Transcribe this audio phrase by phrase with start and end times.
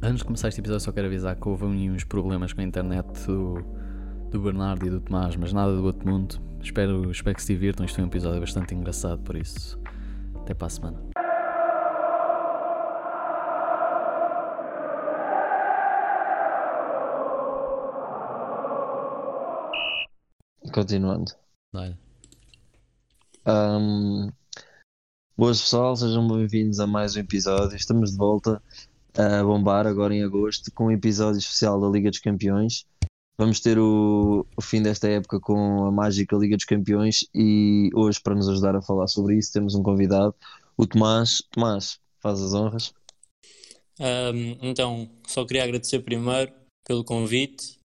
[0.00, 3.04] Antes de começar este episódio, só quero avisar que houve uns problemas com a internet
[3.26, 3.64] do,
[4.30, 6.40] do Bernardo e do Tomás, mas nada do outro mundo.
[6.62, 7.84] Espero, espero que se divirtam.
[7.84, 9.76] Isto foi um episódio bastante engraçado, por isso,
[10.36, 11.02] até para a semana.
[20.72, 21.32] Continuando.
[23.44, 24.30] Ahm,
[25.36, 27.76] boas pessoal, sejam bem-vindos a mais um episódio.
[27.76, 28.62] Estamos de volta
[29.18, 32.86] a bombar agora em agosto com um episódio especial da Liga dos Campeões.
[33.36, 38.20] Vamos ter o, o fim desta época com a mágica Liga dos Campeões e hoje,
[38.20, 40.34] para nos ajudar a falar sobre isso, temos um convidado,
[40.76, 41.42] o Tomás.
[41.50, 42.94] Tomás, faz as honras.
[43.98, 46.52] Ahm, então, só queria agradecer primeiro
[46.86, 47.76] pelo convite.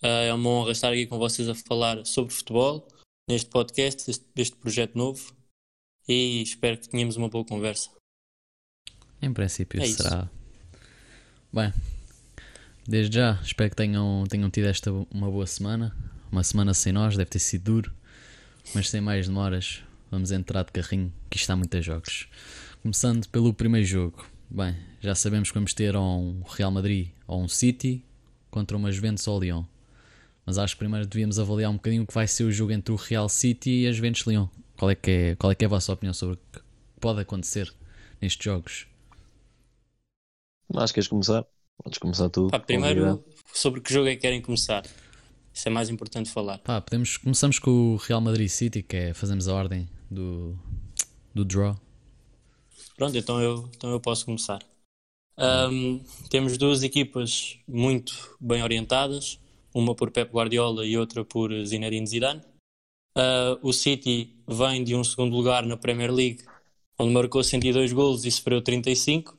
[0.00, 2.86] Ah, é uma honra estar aqui com vocês a falar sobre futebol
[3.28, 5.34] neste podcast, deste, deste projeto novo.
[6.08, 7.90] E espero que tenhamos uma boa conversa.
[9.20, 10.36] Em princípio É isso.
[11.52, 11.72] Bem,
[12.86, 15.96] desde já, espero que tenham, tenham tido esta uma boa semana.
[16.30, 17.92] Uma semana sem nós, deve ter sido duro,
[18.74, 22.28] mas sem mais demoras, vamos entrar de carrinho, que isto há muitos jogos.
[22.82, 24.26] Começando pelo primeiro jogo.
[24.50, 28.04] Bem, já sabemos que vamos ter um Real Madrid ou um City
[28.50, 29.64] contra uma Juventus ou Lyon.
[30.44, 32.92] Mas acho que primeiro devíamos avaliar um bocadinho o que vai ser o jogo entre
[32.92, 34.48] o Real City e a Juventus Lyon.
[34.76, 36.60] Qual é que é, qual é, que é a vossa opinião sobre o que
[37.00, 37.72] pode acontecer
[38.20, 38.86] nestes jogos?
[40.68, 41.44] Tomás, queres começar?
[41.82, 42.48] Podes começar tu.
[42.48, 43.24] Pá, primeiro, convidado.
[43.52, 44.84] sobre que jogo é que querem começar?
[45.52, 46.58] Isso é mais importante falar.
[46.58, 50.58] Pá, podemos, começamos com o Real Madrid City, que é fazemos a ordem do,
[51.34, 51.76] do draw.
[52.96, 54.60] Pronto, então eu, então eu posso começar.
[55.38, 56.00] Ahm,
[56.30, 59.38] temos duas equipas muito bem orientadas,
[59.74, 62.40] uma por Pep Guardiola e outra por Zinedine Zidane.
[63.14, 66.44] Ah, o City vem de um segundo lugar na Premier League,
[66.98, 69.35] onde marcou 102 golos e sofreu 35.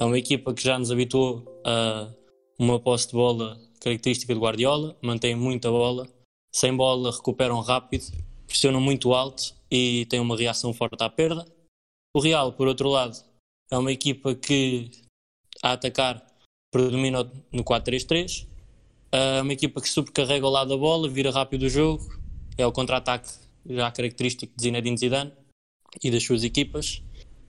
[0.00, 2.12] É uma equipa que já nos habituou a
[2.58, 6.08] uma posse de bola característica de Guardiola, mantém muita bola,
[6.54, 8.04] sem bola recuperam rápido,
[8.46, 11.44] pressionam muito alto e têm uma reação forte à perda.
[12.14, 13.16] O Real, por outro lado,
[13.70, 14.90] é uma equipa que
[15.62, 16.24] a atacar
[16.70, 18.46] predomina no 4-3-3.
[19.12, 22.04] É uma equipa que sobrecarrega ao lado da bola, vira rápido o jogo.
[22.56, 23.30] É o contra-ataque
[23.66, 25.32] já característico de Zinedine Zidane
[26.02, 27.02] e das suas equipas.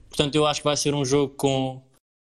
[0.08, 1.82] Portanto, eu acho que vai ser um jogo com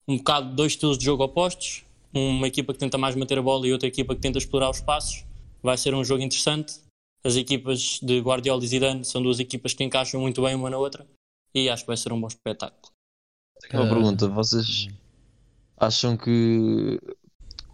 [0.09, 1.85] um bocado dois estilos de jogo opostos.
[2.11, 4.77] Uma equipa que tenta mais manter a bola e outra equipa que tenta explorar os
[4.77, 5.23] espaços.
[5.61, 6.79] Vai ser um jogo interessante.
[7.23, 10.77] As equipas de Guardiola e Zidane são duas equipas que encaixam muito bem uma na
[10.77, 11.05] outra
[11.53, 12.91] e acho que vai ser um bom espetáculo.
[13.71, 14.87] Uma Ah, pergunta, vocês
[15.77, 16.99] acham que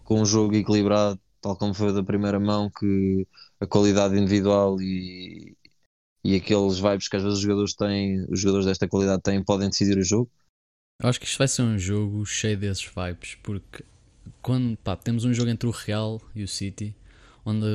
[0.04, 3.26] com um jogo equilibrado, tal como foi da primeira mão, que
[3.60, 5.56] a qualidade individual e,
[6.24, 9.70] e aqueles vibes que às vezes os jogadores têm, os jogadores desta qualidade têm, podem
[9.70, 10.30] decidir o jogo?
[11.02, 13.84] Eu acho que isto vai ser um jogo cheio desses vibes, porque
[14.40, 16.94] quando pá, temos um jogo entre o Real e o City,
[17.44, 17.66] onde,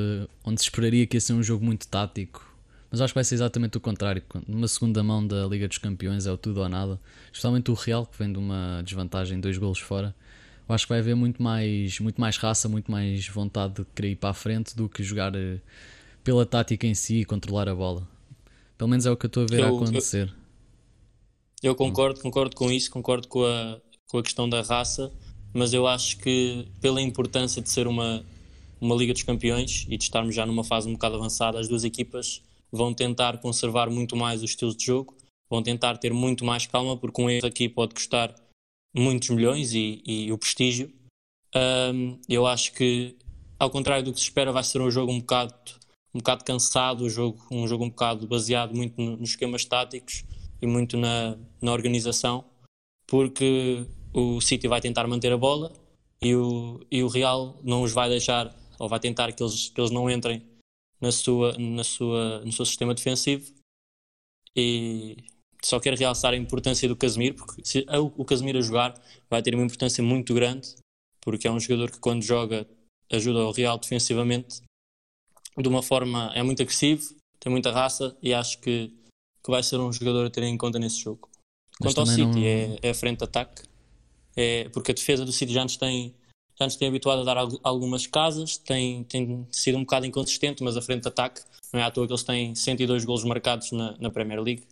[0.44, 2.44] onde se esperaria que ia ser um jogo muito tático,
[2.90, 4.22] mas acho que vai ser exatamente o contrário.
[4.46, 8.04] Numa segunda mão da Liga dos Campeões é o tudo ou nada, especialmente o Real,
[8.04, 10.14] que vem de uma desvantagem, dois golos fora.
[10.68, 14.10] Eu acho que vai haver muito mais, muito mais raça, muito mais vontade de querer
[14.10, 15.58] ir para a frente do que jogar eh,
[16.24, 18.06] pela tática em si e controlar a bola.
[18.76, 20.26] Pelo menos é o que eu estou a ver a Eu- eu- acontecer.
[20.28, 20.41] Eu
[21.76, 25.12] concordo, concordo com isso, concordo com a, com a questão da raça,
[25.54, 28.24] mas eu acho que pela importância de ser uma,
[28.80, 31.84] uma Liga dos Campeões e de estarmos já numa fase um bocado avançada, as duas
[31.84, 35.16] equipas vão tentar conservar muito mais os estilos de jogo,
[35.48, 38.34] vão tentar ter muito mais calma, porque um erro aqui pode custar
[38.92, 40.92] muitos milhões e, e o prestígio.
[41.54, 43.14] Ahm, eu acho que,
[43.58, 45.54] ao contrário do que se espera, vai ser um jogo um bocado,
[46.12, 50.24] um bocado cansado, um jogo, um jogo um bocado baseado muito no- nos esquemas táticos
[50.62, 52.44] e muito na, na organização,
[53.06, 53.84] porque
[54.14, 55.72] o City vai tentar manter a bola
[56.22, 59.80] e o, e o Real não os vai deixar, ou vai tentar que eles, que
[59.80, 60.42] eles não entrem
[61.00, 63.52] na sua, na sua, no seu sistema defensivo.
[64.56, 65.16] E
[65.64, 67.84] só quero realçar a importância do Casemiro, porque se
[68.16, 68.94] o Casemiro a jogar
[69.28, 70.76] vai ter uma importância muito grande,
[71.20, 72.66] porque é um jogador que quando joga
[73.10, 74.62] ajuda o Real defensivamente
[75.58, 78.92] de uma forma, é muito agressivo, tem muita raça e acho que,
[79.44, 81.28] que vai ser um jogador a ter em conta nesse jogo.
[81.80, 83.62] Mas Quanto ao City, não- é, é a frente de ataque,
[84.36, 86.14] é, porque a defesa do City já nos tem,
[86.58, 90.62] já nos tem habituado a dar al- algumas casas, tem, tem sido um bocado inconsistente,
[90.62, 91.40] mas a frente de ataque
[91.72, 94.64] não é à toa que eles têm 102 golos marcados na, na Premier League.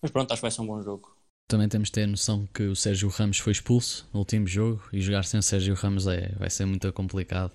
[0.00, 1.16] Mas pronto, acho que vai ser um bom jogo.
[1.48, 5.00] Também temos de ter noção que o Sérgio Ramos foi expulso no último jogo e
[5.00, 7.52] jogar sem o Sérgio Ramos é, vai ser muito complicado.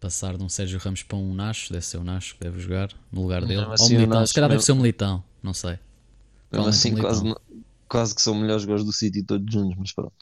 [0.00, 2.90] Passar de um Sérgio Ramos para um Nacho, deve ser o Nacho que deve jogar
[3.10, 3.62] no lugar dele.
[3.64, 5.78] Ou assim, um o Militão, Nacho se calhar deve ser um Militão, não sei.
[6.52, 7.22] Mesmo Provavelmente assim, um quase,
[7.88, 10.16] quase que são melhores gols do City todos juntos, mas pronto.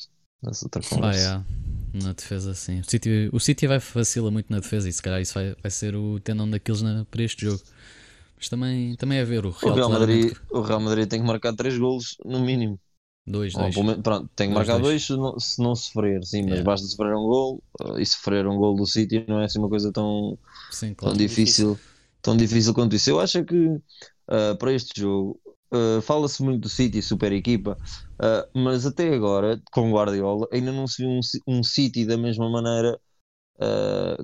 [0.45, 1.45] É outra Ah, é.
[1.93, 2.81] Na defesa, sim.
[2.81, 5.71] O City, o City vai vacila muito na defesa e se calhar isso vai, vai
[5.71, 7.63] ser o tendão daqueles na, para este jogo.
[8.37, 11.21] Mas também, também é ver o Real, O Real, claramente Madrid, o Real Madrid tem
[11.21, 12.79] que marcar 3 golos no mínimo.
[13.27, 13.77] Dois, dois.
[13.77, 14.83] menos- pronto, tem que marcar dois.
[14.83, 16.65] 2 se não, se não sofrer, sim, mas Yeah.
[16.65, 19.69] basta sofrer um gol uh, e sofrer um gol do City não é assim uma
[19.69, 20.39] coisa tão,
[20.71, 21.17] Sim, tão claro.
[21.17, 21.81] difícil,
[22.23, 23.11] tão difícil quanto isso.
[23.11, 25.41] Eu acho que uh, para este jogo
[25.75, 27.79] uh, fala-se muito do City, super equipa,
[28.23, 32.51] uh, mas até agora, com Guardiola, ainda não se viu um, um City da mesma
[32.51, 32.99] maneira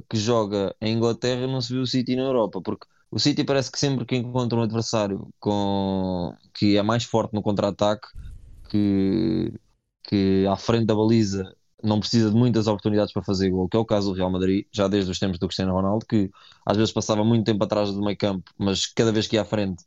[0.08, 3.70] que joga em Inglaterra, não se viu o City na Europa, porque o City parece
[3.70, 8.06] que sempre que encontra um adversário com, que é mais forte no contra-ataque,
[8.70, 9.52] que,
[10.04, 13.80] que à frente da baliza não precisa de muitas oportunidades para fazer gol, que é
[13.80, 16.30] o caso do Real Madrid, já desde os tempos do Cristiano Ronaldo, que
[16.66, 19.44] às vezes passava muito tempo atrás do meio campo, mas cada vez que ia à
[19.44, 19.82] frente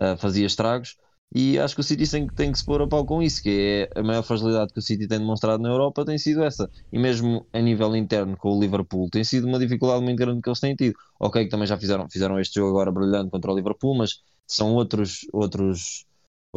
[0.00, 0.96] uh, fazia estragos.
[1.34, 3.42] E acho que o City tem, que- tem que se pôr a pau com isso,
[3.42, 6.70] que é a maior fragilidade que o City tem demonstrado na Europa tem sido essa.
[6.90, 10.48] E mesmo a nível interno com o Liverpool, tem sido uma dificuldade muito grande que
[10.48, 10.94] eles têm tido.
[11.20, 14.72] Ok, que também já fizeram, fizeram este jogo agora brilhante contra o Liverpool, mas são
[14.74, 16.06] outros, outros,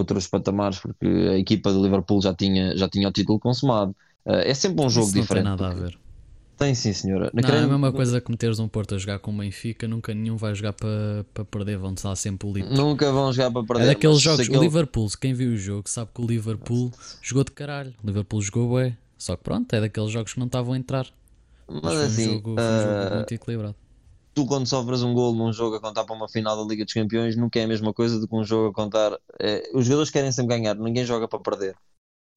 [0.01, 3.95] outros patamares, porque a equipa do Liverpool já tinha, já tinha o título consumado.
[4.25, 5.43] Uh, é sempre um jogo Isso não diferente.
[5.45, 5.97] tem nada a ver.
[6.57, 7.31] Tem sim, senhora.
[7.33, 9.87] Não, Querem- é a mesma coisa que meteres um Porto a jogar com o Benfica,
[9.87, 12.71] nunca nenhum vai jogar para para perder, vão estar sempre o livre.
[12.75, 13.83] Nunca vão jogar para perder.
[13.83, 17.43] É daqueles jogos, aquele- o Liverpool, quem viu o jogo sabe que o Liverpool jogou
[17.43, 17.93] de caralho.
[18.03, 18.95] O Liverpool jogou bem.
[19.17, 21.07] Só que pronto, é daqueles jogos que não estavam a entrar.
[21.67, 23.75] Mas Mas foi um assim, jogo, um jogo uh, muito equilibrado.
[24.33, 26.93] Tu quando sofres um gol num jogo a contar para uma final da Liga dos
[26.93, 29.17] Campeões, nunca é a mesma coisa do que um jogo a contar.
[29.39, 31.75] eh, os jogadores querem sempre ganhar, ninguém joga para perder.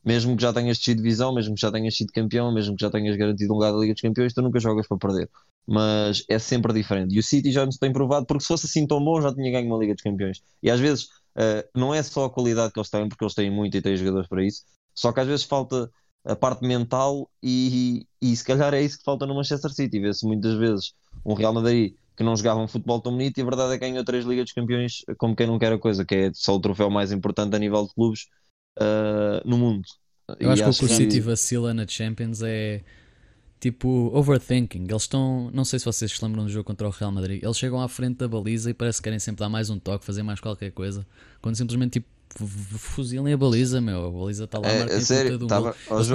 [0.04, 2.90] Mesmo que já tenhas descido divisão, mesmo que já tenhas sido campeão, mesmo que já
[2.90, 5.30] tenhas garantido um lugar da Liga dos Campeões, tu nunca jogas para perder.
[5.66, 7.14] Mas é sempre diferente.
[7.14, 9.50] E o City já nos tem provado, porque se fosse assim tão bom, já tinha
[9.50, 10.42] ganho uma Liga dos Campeões.
[10.62, 13.50] E às vezes eh, não é só a qualidade que eles têm, porque eles têm
[13.50, 14.62] muito e têm jogadores para isso,
[14.94, 15.90] só que às vezes falta
[16.24, 20.00] a parte mental e, e se calhar é isso que falta no Manchester City.
[20.00, 20.94] Vê-se muitas vezes
[21.24, 23.86] um Real Madrid que não jogava um futebol tão bonito e a verdade é que
[23.88, 26.60] ganhou três Ligas dos Campeões como quem não quer a coisa, que é só o
[26.60, 28.28] troféu mais importante a nível de clubes
[28.78, 29.82] ah, no mundo.
[30.38, 32.82] Eu E acho que o que o City vacila na Champions é
[33.60, 34.84] tipo overthinking.
[34.84, 37.56] Eles estão, não sei se vocês se lembram do jogo contra o Real Madrid, eles
[37.58, 40.22] chegam à frente da baliza e parece que querem sempre dar mais um toque, fazer
[40.22, 41.06] mais qualquer coisa,
[41.42, 42.08] quando simplesmente tipo
[42.78, 44.06] fuzilem a baliza, meu.
[44.06, 45.50] A baliza está lá É, marca é em sério, gol.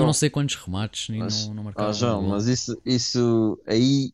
[0.05, 1.93] não sei quantos remates e mas- não, não marcaram.
[1.93, 4.13] João, mas isso, isso aí,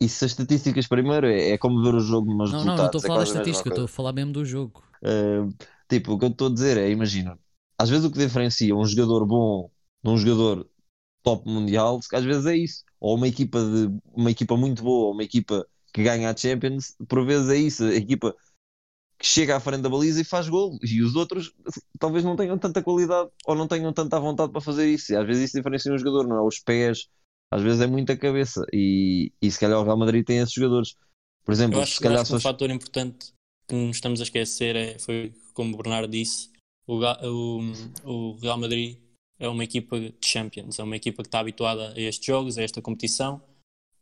[0.00, 2.98] isso as estatísticas primeiro é, é como ver o jogo, mas Não, não, não estou
[2.98, 4.82] a é falar da quase a mesma estatística, estou a falar mesmo do jogo.
[5.02, 5.52] Uh,
[5.88, 7.38] tipo, o que eu estou a dizer é, imagina,
[7.78, 9.70] às vezes o que diferencia um jogador bom
[10.02, 10.68] de um jogador
[11.22, 12.84] top mundial, às vezes é isso.
[13.00, 16.96] Ou uma equipa de uma equipa muito boa, ou uma equipa que ganha a Champions,
[17.08, 18.34] por vezes é isso, a equipa
[19.18, 21.52] que chega à frente da baliza e faz gol, e os outros
[21.98, 25.12] talvez não tenham tanta qualidade ou não tenham tanta vontade para fazer isso.
[25.12, 27.08] E às vezes isso diferencia um jogador, não é os pés,
[27.50, 28.64] às vezes é muita cabeça.
[28.72, 30.94] E, e se calhar o Real Madrid tem esses jogadores.
[31.44, 33.32] Por exemplo, Eu acho, se calhar acho que um só- fator importante
[33.68, 36.50] que nos estamos a esquecer é, foi, como o Bernardo disse,
[36.86, 37.72] o, o,
[38.04, 38.98] o Real Madrid
[39.38, 42.62] é uma equipa de Champions, é uma equipa que está habituada a estes jogos, a
[42.62, 43.42] esta competição,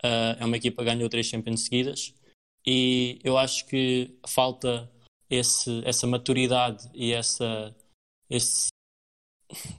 [0.02, 2.14] ah, é uma equipa que ganhou três Champions seguidas
[2.66, 4.90] e eu acho que falta
[5.35, 7.75] esse, essa maturidade e essa,
[8.29, 8.69] esse,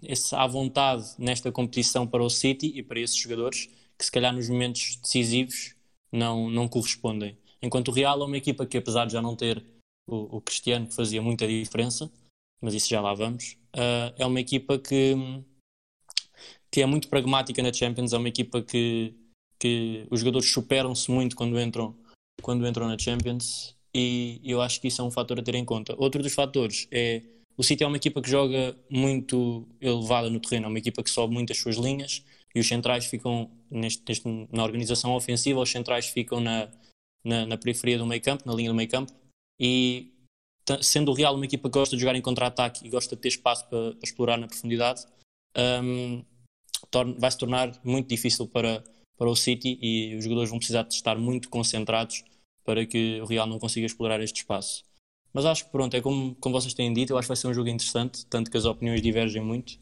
[0.02, 4.34] esse à vontade nesta competição para o City e para esses jogadores que se calhar
[4.34, 5.76] nos momentos decisivos
[6.12, 7.38] não, não correspondem.
[7.62, 9.64] Enquanto o Real é uma equipa que, apesar de já não ter
[10.07, 12.12] o, o Cristiano, que fazia muita diferença,
[12.62, 15.16] mas isso já lá vamos, ah, é uma equipa que,
[16.71, 19.16] que é muito pragmática na Champions, é uma equipa que,
[19.59, 21.95] que os jogadores superam-se muito quando entram,
[22.42, 25.64] quando entram na Champions e eu acho que isso é um fator a ter em
[25.66, 25.95] conta.
[25.97, 27.21] Outro dos fatores é
[27.57, 31.09] o City é uma equipa que joga muito elevada no terreno, é uma equipa que
[31.09, 32.21] sobe muito as suas linhas
[32.54, 36.69] e os centrais ficam neste, neste- na organização ofensiva, os centrais ficam na,
[37.23, 39.14] na, na periferia do meio campo, na linha do meio campo
[39.57, 40.11] e
[40.81, 43.30] sendo o Real uma equipa que gosta de jogar em contra-ataque e gosta de ter
[43.30, 45.06] espaço para, para explorar na profundidade,
[46.92, 48.83] torna- vai se tornar muito difícil para,
[49.18, 52.23] para o City e os jogadores vão precisar de estar muito concentrados
[52.66, 54.84] para que o Real não consiga explorar este espaço.
[55.31, 57.48] Mas acho que pronto, é como, como vocês têm dito, eu acho que vai ser
[57.48, 59.78] um jogo interessante, tanto que as opiniões divergem muito.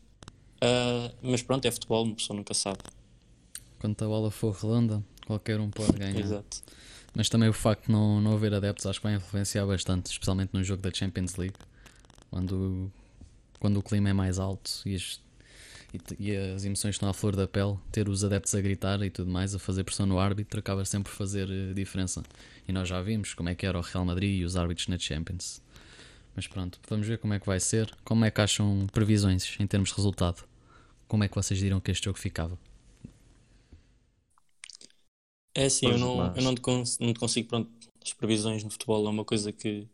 [0.61, 2.79] Ah, mas pronto, é futebol, uma pessoa nunca sabe.
[3.79, 6.19] Quando a bola for redonda, qualquer um pode ganhar.
[6.19, 6.63] Exato.
[7.13, 10.51] Mas também o facto de não, não haver adeptos acho que vai influenciar bastante, especialmente
[10.53, 11.55] no jogo da Champions League,
[12.31, 12.91] quando,
[13.59, 15.21] quando o clima é mais alto e as,
[15.93, 19.11] e, e as emoções estão à flor da pele, ter os adeptos a gritar e
[19.11, 22.23] tudo mais, a fazer pressão no árbitro, acaba sempre por fazer eh, diferença.
[22.67, 24.97] E nós já vimos como é que era o Real Madrid e os árbitros na
[24.99, 25.61] Champions.
[26.35, 27.93] Mas pronto, vamos ver como é que vai ser.
[28.03, 30.43] Como é que acham previsões em termos de resultado?
[31.07, 32.57] Como é que vocês diriam que este jogo ficava?
[35.55, 37.71] É assim, eu não, mas- eu não te, cons- não te consigo, pronto,
[38.03, 39.87] as previsões no futebol é uma coisa que,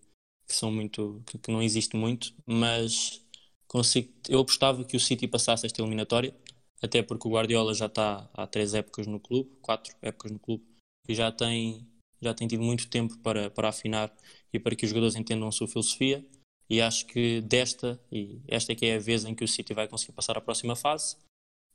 [0.48, 3.22] que são muito, que, que não existe muito, mas
[3.68, 6.36] consigo, eu apostava que o City passasse esta eliminatória,
[6.82, 10.66] até porque o Guardiola já está há três épocas no clube, quatro épocas no clube,
[11.10, 11.86] e já tem,
[12.22, 14.14] já tem tido muito tempo para, para afinar
[14.54, 16.26] e para que os jogadores entendam a sua filosofia,
[16.70, 19.74] e acho que desta, e esta é que é a vez em que o City
[19.74, 21.16] vai conseguir passar à próxima fase,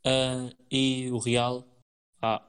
[0.05, 1.67] Ah, e o Real,
[2.23, 2.43] ah,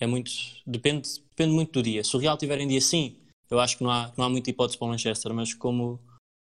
[0.00, 0.30] é muito.
[0.66, 2.04] Depende, depende muito do dia.
[2.04, 3.16] Se o Real tiver em dia sim,
[3.50, 6.00] eu acho que não há, não há muita hipótese para o Manchester, mas como,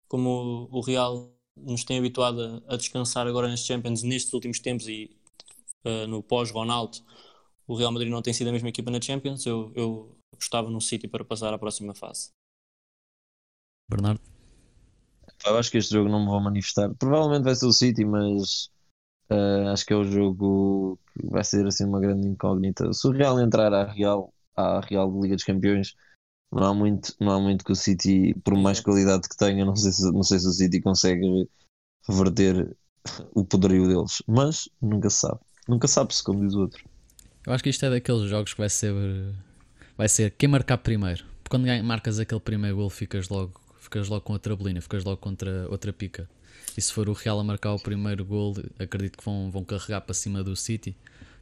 [0.08, 4.88] como o Real nos tem habituado a, a descansar agora nas Champions nestes últimos tempos
[4.88, 5.10] e
[5.86, 7.00] uh, no pós-Ronaldo,
[7.68, 10.82] o Real Madrid não tem sido a mesma equipa na Champions, eu, eu apostava no
[10.82, 12.32] City para passar à próxima fase.
[13.90, 14.22] Bernardo?
[15.46, 16.94] Eu acho que este jogo não me vou manifestar.
[16.96, 18.70] Provavelmente vai ser o City, mas
[19.30, 22.92] eh, acho que é o jogo que vai ser assim uma grande incógnita.
[22.94, 25.96] Se o Real entrar à Real, à Real de Liga dos Campeões,
[26.52, 29.76] não há muito, não há muito que o City, por mais qualidade que tenha, não
[29.76, 31.48] sei se, não sei se o City consegue
[32.08, 32.76] reverter
[33.34, 34.24] o poderio deles.
[34.28, 35.40] Mas nunca se sabe.
[35.68, 36.84] Nunca sabe-se, como diz o outro.
[37.46, 38.94] Eu acho que isto é daqueles jogos que vai ser.
[39.98, 41.26] Vai ser quem marcar primeiro.
[41.44, 45.18] Porque quando marcas aquele primeiro gol, ficas logo, ficas logo com outra bolina, ficas logo
[45.18, 46.30] contra outra pica.
[46.78, 50.02] E se for o Real a marcar o primeiro gol, acredito que vão, vão carregar
[50.02, 50.96] para cima do City.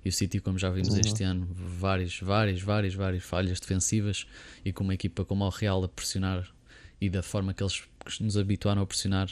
[0.06, 4.26] E o City, como já vimos este ano, várias, várias, várias, várias falhas defensivas.
[4.64, 6.48] E com uma equipa como o Real a pressionar
[7.02, 7.84] e da forma que eles
[8.22, 9.28] nos habituaram a pressionar,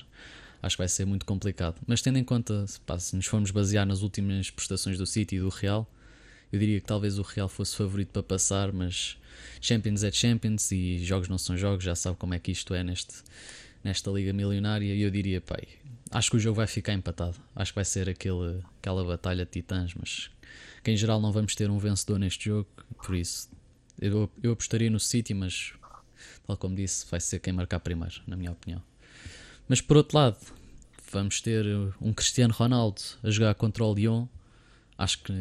[0.61, 1.79] acho que vai ser muito complicado.
[1.87, 5.39] Mas tendo em conta, pá, se nos formos basear nas últimas prestações do City e
[5.39, 5.87] do Real,
[6.53, 9.17] eu diria que talvez o Real fosse favorito para passar, mas
[9.59, 12.83] Champions é Champions e jogos não são jogos, já sabe como é que isto é
[12.83, 13.15] neste,
[13.83, 14.93] nesta liga milionária.
[14.93, 15.63] E eu diria, pai,
[16.11, 17.35] acho que o jogo vai ficar empatado.
[17.55, 20.29] Acho que vai ser aquele, aquela batalha de titãs, mas
[20.83, 22.69] que em geral não vamos ter um vencedor neste jogo,
[23.03, 23.49] por isso
[23.99, 25.73] eu, eu apostaria no City, mas
[26.45, 28.81] tal como disse, vai ser quem marcar primeiro, na minha opinião.
[29.67, 30.37] Mas por outro lado,
[31.11, 31.65] vamos ter
[32.01, 34.27] um Cristiano Ronaldo a jogar contra o Lyon.
[34.97, 35.33] Acho que,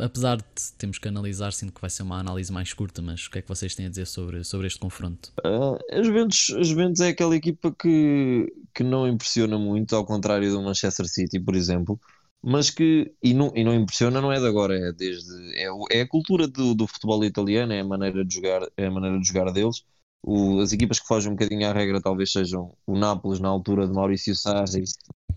[0.00, 0.44] apesar de
[0.78, 3.02] termos que analisar, sinto que vai ser uma análise mais curta.
[3.02, 5.32] Mas o que é que vocês têm a dizer sobre, sobre este confronto?
[5.44, 10.50] Ah, a Juventus, a Juventus é aquela equipa que, que não impressiona muito, ao contrário
[10.50, 11.98] do Manchester City, por exemplo,
[12.42, 16.00] mas que, e não, e não impressiona não é de agora, é desde, é, é
[16.02, 19.26] a cultura do, do futebol italiano, é a maneira de jogar, é a maneira de
[19.26, 19.82] jogar deles.
[20.22, 23.86] O- as equipas que fogem um bocadinho à regra talvez sejam o Nápoles na altura
[23.86, 24.84] de Maurício Sarri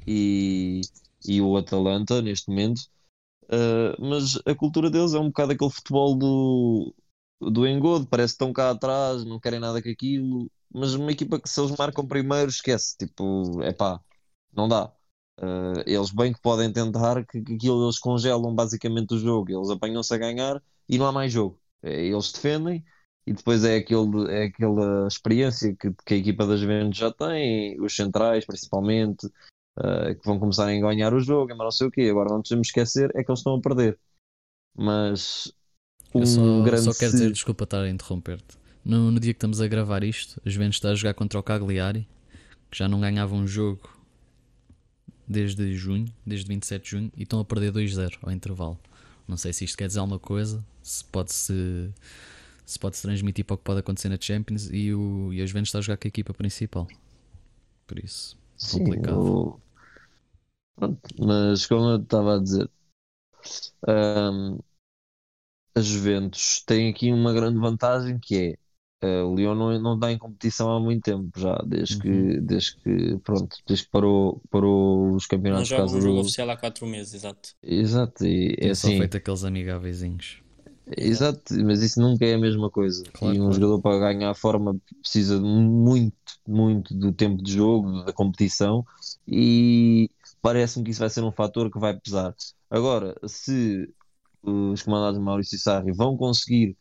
[0.08, 0.82] e,
[1.26, 2.82] e o Atalanta neste momento.
[3.50, 6.96] Ah, mas a cultura deles é um bocado aquele futebol do,
[7.42, 11.40] do engodo, parece que estão cá atrás, não querem nada com aquilo, mas uma equipa
[11.40, 14.00] que se eles marcam primeiro, esquece, tipo, é pá,
[14.54, 14.92] não dá.
[15.40, 19.70] Uh, eles bem que podem tentar que, que aquilo eles congelam basicamente o jogo, eles
[19.70, 21.60] apanham-se a ganhar e não há mais jogo.
[21.82, 22.84] É, eles defendem
[23.26, 27.80] e depois é, aquele, é aquela experiência que, que a equipa das Juventus já tem,
[27.82, 29.28] os centrais principalmente,
[29.78, 32.08] uh, que vão começar a ganhar o jogo, mas não sei o quê.
[32.10, 33.98] Agora não podemos esquecer é que eles estão a perder.
[34.76, 35.52] Mas
[36.14, 38.58] Eu um só, grande só quero dizer, desculpa estar a interromper-te.
[38.84, 41.44] No, no dia que estamos a gravar isto, a Juventus está a jogar contra o
[41.44, 42.08] Cagliari,
[42.70, 43.90] que já não ganhava um jogo
[45.28, 48.78] desde junho, desde 27 de junho, e estão a perder 2-0 ao intervalo.
[49.28, 51.94] Não sei se isto quer dizer alguma coisa, se pode-se
[52.66, 55.46] se pode -se transmitir para o que pode acontecer na Champions, e, o, e a
[55.46, 56.88] Juventus está a jogar com a equipa principal.
[57.88, 59.24] Por isso, Sim, complicado.
[59.24, 59.62] o-
[60.76, 62.70] Pronto, mas como eu estava a dizer,
[63.88, 64.64] hum,
[65.76, 68.58] a Juventus tem aqui uma grande vantagem que
[69.02, 72.08] é eh, o Lyon não, não está em competição há muito tempo já, desde que,
[72.10, 72.34] Uhum.
[72.42, 76.20] desde que, pronto, desde que parou, parou os Não campeonatos por joga um jogo do.
[76.20, 77.56] oficial há 4 meses, exato.
[77.64, 80.43] Exato, e é Tem só assim, feito aqueles amigáveiszinhos.
[80.98, 83.04] Exato, mas isso nunca é a mesma coisa.
[83.14, 83.54] Claro, e um claro.
[83.54, 86.16] jogador para ganhar forma precisa muito,
[86.48, 88.86] muito do tempo de jogo, da competição,
[89.28, 90.10] e
[90.42, 92.36] parece-me que isso vai ser um fator que vai pesar.
[92.70, 93.94] Agora, se
[94.42, 96.76] os comandados de Maurício Sarri vão conseguir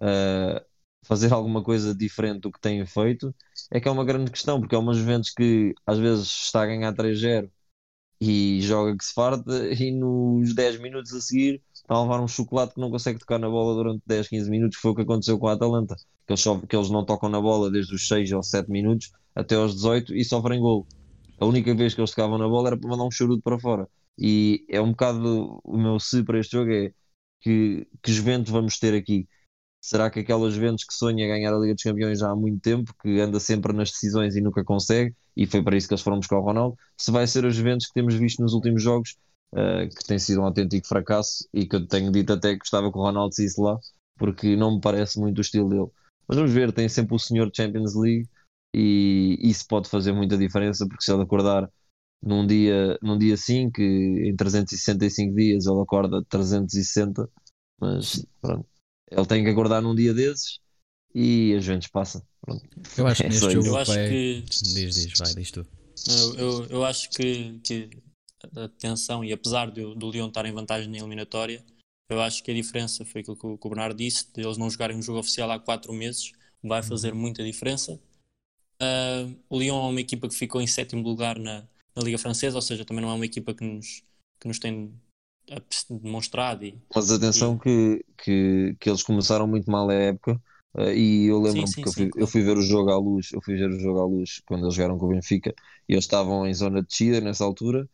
[0.00, 0.64] uh,
[1.04, 3.34] fazer alguma coisa diferente do que têm feito,
[3.70, 6.66] é que é uma grande questão, porque é uma Juventus que às vezes está a
[6.66, 7.50] ganhar 3-0
[8.20, 12.74] e joga que se farta e nos 10 minutos a seguir a levar um chocolate
[12.74, 15.48] que não consegue tocar na bola durante 10, 15 minutos, foi o que aconteceu com
[15.48, 18.42] a Atalanta, que eles, só- que eles não tocam na bola desde os 6 ou
[18.42, 20.86] 7 minutos até aos 18 e sofrem gol.
[21.40, 23.88] A única vez que eles tocavam na bola era para mandar um charuto para fora.
[24.18, 26.92] E é um bocado o meu se para este jogo é
[27.40, 29.28] que, que Juventus vamos ter aqui?
[29.80, 32.92] Será que aquelas Juventus que sonha ganhar a Liga dos Campeões já há muito tempo,
[33.02, 36.18] que anda sempre nas decisões e nunca consegue, e foi para isso que eles foram
[36.18, 39.16] buscar o Ronaldo, se vai ser a Juventus que temos visto nos últimos jogos,
[39.54, 42.90] eh, que tem sido um autêntico fracasso, e que eu tenho dito até que gostava
[42.90, 43.78] que o Ronaldo saísse lá,
[44.16, 45.88] porque não me parece muito o estilo dele.
[46.26, 48.28] Mas vamos ver, tem sempre o senhor Champions League
[48.74, 51.68] e isso pode fazer muita diferença, porque se ele acordar
[52.22, 57.28] num dia, num dia sim, que em 365 dias ele acorda 360,
[57.80, 58.66] mas pronto,
[59.10, 60.58] ele tem que acordar num dia desses
[61.14, 62.22] e a Juventus passa.
[62.42, 62.62] Pronto.
[62.96, 63.68] Eu acho que É neste jogo.
[63.68, 64.08] Eu acho vai...
[64.08, 65.66] que- Diz, diz, vai, diz tu.
[66.08, 67.88] Eu, eu, eu acho que, que
[68.56, 71.64] a tensão, e apesar do, do Lyon estar em vantagem na eliminatória,
[72.08, 74.56] eu acho que a diferença foi aquilo que o, que o Bernardo disse, de eles
[74.56, 78.00] não jogarem um jogo oficial há quatro meses, vai fazer muita diferença.
[78.80, 82.56] Ah, o Lyon é uma equipa que ficou em sétimo lugar na, na Liga Francesa,
[82.56, 84.02] ou seja, também não é uma equipa que nos,
[84.40, 84.92] que nos tem
[85.90, 90.40] demonstrado e Mas atenção que, que, que eles começaram muito mal a época
[90.76, 92.32] eh, e eu lembro-me Sim, sim, porque eu fui, eu claro.
[92.32, 94.74] fui ver o jogo à luz, eu fui ver o jogo à luz quando eles
[94.74, 95.54] jogaram com o Benfica
[95.88, 97.88] e eles estavam em zona de descida nessa altura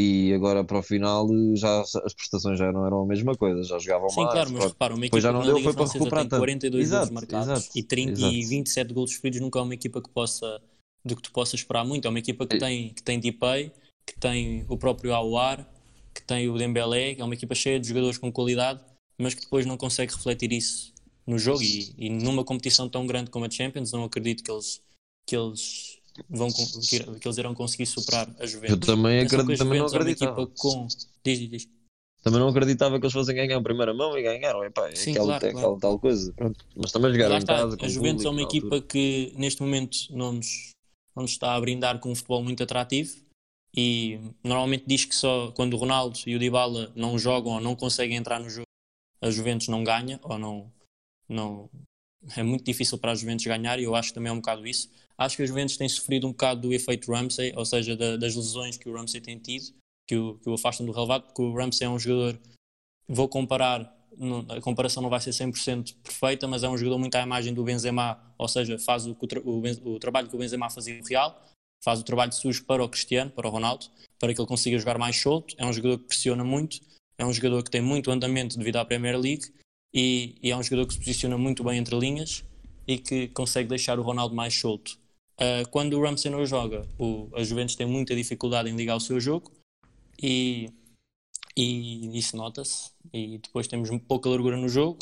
[0.00, 1.26] e agora para o final
[1.56, 4.32] já as prestações já não eram a mesma coisa, já jogavam Sim, mais.
[4.32, 6.40] claro, mas repara, uma equipa já não que deu, foi para recuperar tem tanto.
[6.40, 8.48] 42 Exato, golos marcados exato, e, 30, e exato.
[8.48, 10.62] 27 golos sofridos, nunca é uma equipa que possa,
[11.04, 12.06] do que tu possa esperar muito.
[12.06, 13.72] É uma equipa que tem, que tem Depay,
[14.06, 15.68] que tem o próprio Aouar,
[16.14, 18.80] que tem o Dembélé, é uma equipa cheia de jogadores com qualidade,
[19.18, 20.94] mas que depois não consegue refletir isso
[21.26, 24.80] no jogo e, e numa competição tão grande como a Champions, não acredito que eles,
[25.26, 25.97] que eles
[26.28, 28.70] vão que, que eles irão conseguir superar a Juventus.
[28.70, 30.42] Eu também, acredito, a também não Juventus é acreditava.
[30.42, 30.88] equipa com.
[31.24, 31.68] Diz, diz.
[32.22, 34.64] Também não acreditava que eles fossem ganhar a primeira mão e ganharam.
[34.64, 35.66] Epá, é Sim, aquela, claro, é claro.
[35.66, 36.32] aquela tal coisa.
[36.32, 36.64] Pronto.
[36.76, 37.76] Mas também jogaram em está, casa.
[37.80, 38.58] a Juventus é uma na altura.
[38.58, 40.70] equipa que neste momento não nos,
[41.14, 43.16] não nos está a brindar com um futebol muito atrativo
[43.74, 47.76] e normalmente diz que só quando o Ronaldo e o Dybala não jogam ou não
[47.76, 48.66] conseguem entrar no jogo,
[49.20, 50.72] a Juventus não ganha ou não,
[51.28, 51.70] não
[52.36, 54.66] é muito difícil para a Juventus ganhar e eu acho que também é um bocado
[54.66, 54.90] isso.
[55.18, 58.36] Acho que a Juventus tem sofrido um bocado do efeito Ramsey, ou seja, da- das
[58.36, 59.74] lesões que o Ramsey tem tido,
[60.06, 62.38] que o, que o afastam do relevado, porque o Ramsey é um jogador
[63.08, 63.96] vou comparar,
[64.50, 67.64] a comparação não vai ser 100% perfeita, mas é um jogador muito à imagem do
[67.64, 71.42] Benzema, ou seja, faz o, o o trabalho que o Benzema fazia no Real,
[71.82, 73.86] faz o trabalho sujo para o Cristiano, para o Ronaldo,
[74.18, 75.54] para que ele consiga jogar mais solto.
[75.56, 76.80] É um jogador que pressiona muito,
[77.16, 79.52] é um jogador que tem muito andamento devido à Premier League
[79.94, 82.44] e, e é um jogador que se posiciona muito bem entre linhas
[82.86, 84.98] e que consegue deixar o Ronaldo mais solto.
[85.38, 89.00] Ah, quando o Ramsey não joga, o, a Juventus tem muita dificuldade em ligar o
[89.00, 89.52] seu jogo
[90.20, 90.70] e
[91.58, 92.92] e isso nota-se.
[93.12, 94.98] E depois temos pouca largura no jogo,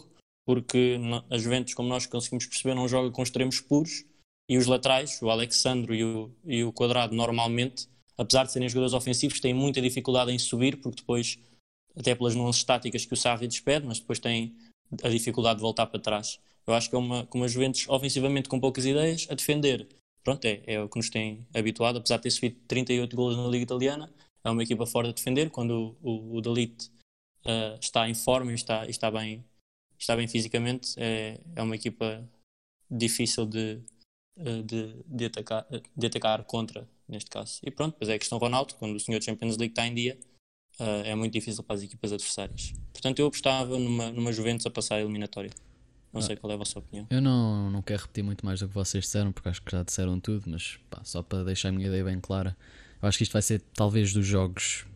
[0.46, 4.06] porque a Juventus, como nós conseguimos perceber, não joga com extremos puros
[4.48, 8.94] e os laterais, o Alexandro e o, e o Quadrado, normalmente, apesar de serem jogadores
[8.94, 11.38] ofensivos, têm muita dificuldade em subir, porque depois,
[11.94, 14.56] até pelas nuances táticas que o Sarri despede, mas depois têm
[15.02, 16.40] a dificuldade de voltar para trás.
[16.66, 19.86] Eu acho que é uma, uma Juventus ofensivamente com poucas ideias, a defender.
[20.26, 23.46] Pronto, é, é o que nos tem habituado, apesar de ter sofrido 38 golos na
[23.46, 24.12] Liga Italiana,
[24.42, 25.50] é uma equipa forte a defender.
[25.50, 26.58] Quando o, o, o
[27.44, 29.44] eh, está em forma e está, está, bem,
[29.96, 32.28] está bem fisicamente, é, é uma equipa
[32.90, 33.80] difícil de,
[34.36, 35.64] eh, de, de, atacar,
[35.96, 37.60] de atacar contra, neste caso.
[37.62, 40.18] E pronto, depois é a questão Ronaldo, quando o senhor Champions League está em dia,
[40.80, 42.72] eh, é muito difícil para as equipas adversárias.
[42.92, 45.52] Portanto, eu apostava numa, numa Juventus a passar a eliminatória.
[46.12, 47.06] Não sei qual é a vossa opinião.
[47.10, 49.82] Eu não, não quero repetir muito mais do que vocês disseram, porque acho que já
[49.82, 52.56] disseram tudo, mas pá, só para deixar a minha ideia bem clara,
[53.02, 54.86] eu acho que isto vai ser talvez dos jogos,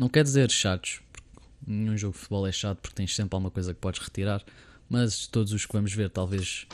[0.00, 1.28] não quer dizer chatos, porque
[1.66, 4.42] nenhum jogo de futebol é chato porque tens sempre alguma coisa que podes retirar,
[4.88, 6.66] mas de todos os que vamos ver, talvez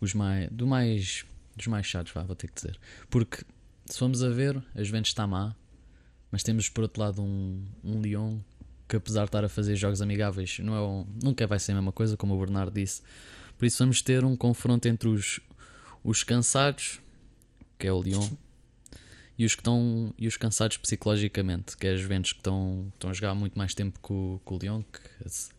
[0.00, 1.24] os mais, do mais,
[1.56, 2.78] dos mais chatos, vá, vou ter que dizer.
[3.10, 3.44] Porque
[3.86, 5.54] se formos a ver, a Juventus está má,
[6.30, 8.38] mas temos por outro lado um, um Lyon
[8.88, 11.76] que apesar de estar a fazer jogos amigáveis, não é um- nunca vai ser a
[11.76, 13.02] mesma coisa, como o Bernardo disse.
[13.58, 15.40] Por isso vamos ter um confronto entre os,
[16.02, 17.00] os cansados,
[17.78, 18.28] que é o Lyon,
[19.38, 23.10] e os que estão e os cansados psicologicamente, que é as Juventus que estão, estão
[23.10, 25.00] a jogar muito mais tempo que o, que o Lyon, que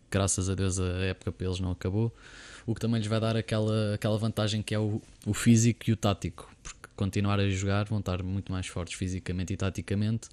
[0.09, 2.13] graças a Deus a época para eles não acabou,
[2.65, 5.91] o que também lhes vai dar aquela, aquela vantagem que é o, o físico e
[5.93, 10.29] o tático, porque continuar a jogar vão estar muito mais fortes fisicamente e taticamente,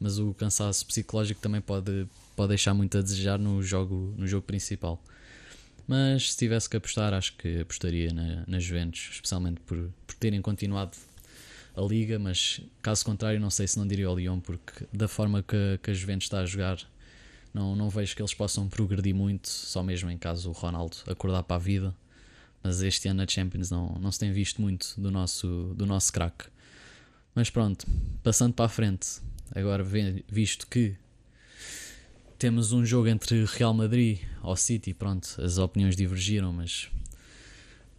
[0.00, 2.06] mas o cansaço psicológico também pode,
[2.36, 5.02] pode deixar muito a desejar no jogo, no jogo principal.
[5.86, 10.40] Mas se tivesse que apostar, acho que apostaria na, na Juventus, especialmente por, por terem
[10.42, 10.92] continuado
[11.74, 15.42] a liga, mas caso contrário, não sei se não diria ao Lyon, porque da forma
[15.42, 16.78] que, que a Juventus está a jogar,
[17.54, 21.42] não, não vejo que eles possam progredir muito, só mesmo em caso o Ronaldo acordar
[21.44, 21.94] para a vida.
[22.62, 26.12] Mas este ano na Champions não, não se tem visto muito do nosso, do nosso
[26.12, 26.46] craque.
[27.34, 27.86] Mas pronto,
[28.22, 29.20] passando para a frente,
[29.54, 29.84] agora
[30.28, 30.96] visto que
[32.38, 36.88] temos um jogo entre Real Madrid ou City, pronto, as opiniões divergiram, mas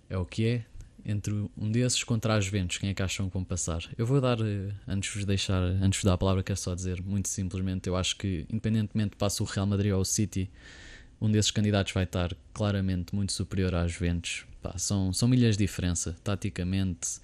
[0.10, 0.66] é o que é.
[1.06, 3.82] Entre um desses contra as Juventus, quem é que acham que vão passar?
[3.98, 6.76] Eu vou dar, eh, antes de vos deixar, antes de dar a palavra, quero só
[6.76, 10.50] dizer muito simplesmente, eu acho que independentemente de passe o Real Madrid ou o City,
[11.20, 14.46] um desses candidatos vai estar claramente muito superior às Juventus.
[14.62, 17.20] Pá, são, são milhas de diferença, taticamente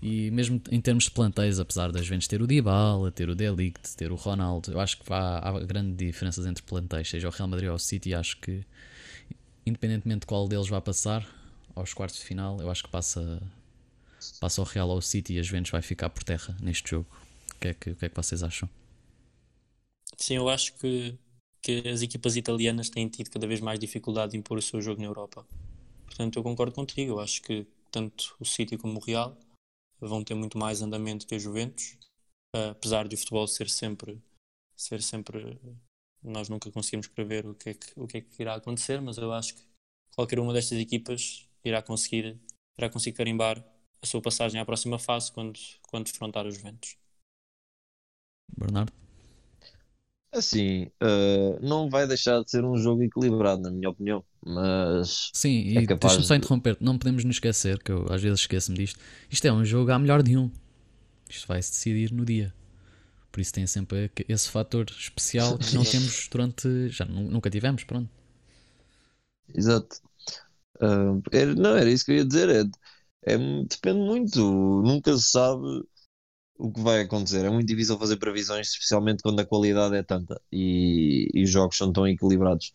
[0.00, 3.96] e mesmo em termos de plantéis, apesar das Juventus ter o Dybala, ter o Delict,
[3.96, 7.48] ter o Ronaldo, eu acho que há, há grandes diferenças entre plantéis, seja o Real
[7.48, 8.64] Madrid ou o City, acho que
[9.64, 11.26] independentemente de qual deles vai passar
[11.74, 13.42] aos quartos de final, eu acho que passa,
[14.40, 17.06] passa o Real ou o City e as Juventus vai ficar por terra neste jogo.
[17.54, 18.68] O que é que, o que, é que vocês acham?
[20.16, 21.18] Sim, eu acho que,
[21.60, 25.00] que as equipas italianas têm tido cada vez mais dificuldade em pôr o seu jogo
[25.00, 25.46] na Europa.
[26.06, 27.12] Portanto, eu concordo contigo.
[27.12, 29.36] Eu acho que tanto o City como o Real
[30.00, 31.96] vão ter muito mais andamento que a Juventus,
[32.70, 34.22] apesar de o futebol ser sempre,
[34.76, 35.58] ser sempre,
[36.22, 39.16] nós nunca conseguimos prever o que, é que, o que é que irá acontecer, mas
[39.16, 39.62] eu acho que
[40.14, 42.38] qualquer uma destas equipas irá conseguir,
[42.78, 43.64] irá conseguir carimbar
[44.02, 46.96] a sua passagem à próxima fase quando, quando defrontar os Juventus.
[48.56, 49.05] Bernardo?
[50.36, 54.22] Assim, uh, não vai deixar de ser um jogo equilibrado, na minha opinião.
[54.44, 55.30] Mas.
[55.32, 58.76] Sim, e é deixa-me só interromper, não podemos nos esquecer, que eu às vezes esqueço-me
[58.76, 59.00] disto.
[59.30, 60.50] Isto é um jogo à melhor de um.
[61.28, 62.52] Isto vai se decidir no dia.
[63.32, 66.88] Por isso tem sempre esse fator especial que não temos durante.
[66.90, 68.10] Já nunca tivemos, pronto.
[69.54, 69.96] Exato.
[70.76, 72.48] Uh, era, não, era isso que eu ia dizer.
[72.50, 74.40] É, é, depende muito.
[74.82, 75.82] Nunca se sabe
[76.58, 77.44] o que vai acontecer.
[77.44, 81.76] É muito difícil fazer previsões, especialmente quando a qualidade é tanta e, e os jogos
[81.76, 82.72] são tão equilibrados.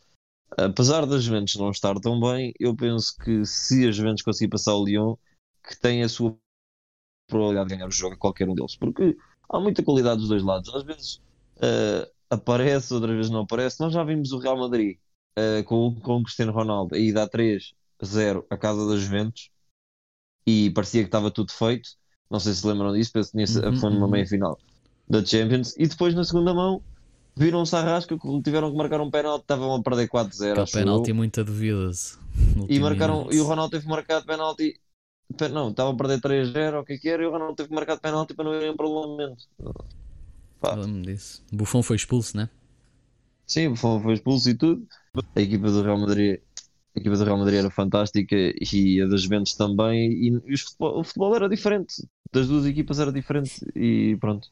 [0.57, 4.75] Apesar das Juventus não estar tão bem, eu penso que se as Juventus conseguir passar
[4.75, 5.15] o Lyon,
[5.67, 6.37] que tem a sua
[7.27, 9.17] probabilidade de ganhar o jogo a qualquer um deles, porque
[9.49, 10.73] há muita qualidade dos dois lados.
[10.75, 11.15] Às vezes
[11.57, 13.79] uh, aparece, outras vezes não aparece.
[13.79, 14.97] Nós já vimos o Real Madrid
[15.37, 19.49] uh, com, com o Cristiano Ronaldo aí dá 3-0 a casa das Juventus
[20.45, 22.00] e parecia que estava tudo feito
[22.31, 24.11] não sei se lembram disso, penso que uhum, foi numa uhum.
[24.11, 24.57] meia final
[25.07, 25.75] da Champions.
[25.77, 26.81] E depois na segunda mão
[27.35, 30.63] viram-se a rasca, tiveram que marcar um penalti, estavam a perder 4-0.
[30.63, 32.17] O penalti muita dúvidas.
[32.69, 34.79] E, marcaram, e o Ronaldo teve de penalti.
[35.51, 37.99] Não, estavam a perder 3-0, o que é que era, e o Ronaldo teve de
[37.99, 39.43] penalti para não irem para o lamento.
[40.63, 41.43] Lembro disso.
[41.51, 42.49] Buffon foi expulso, né?
[43.45, 44.87] Sim, o Buffon foi expulso e tudo.
[45.35, 46.39] A equipa do Real Madrid
[46.95, 50.99] a equipa do Real Madrid era fantástica e a das Juventus também, e, e futebol,
[50.99, 54.47] o futebol era diferente, das duas equipas era diferente e pronto.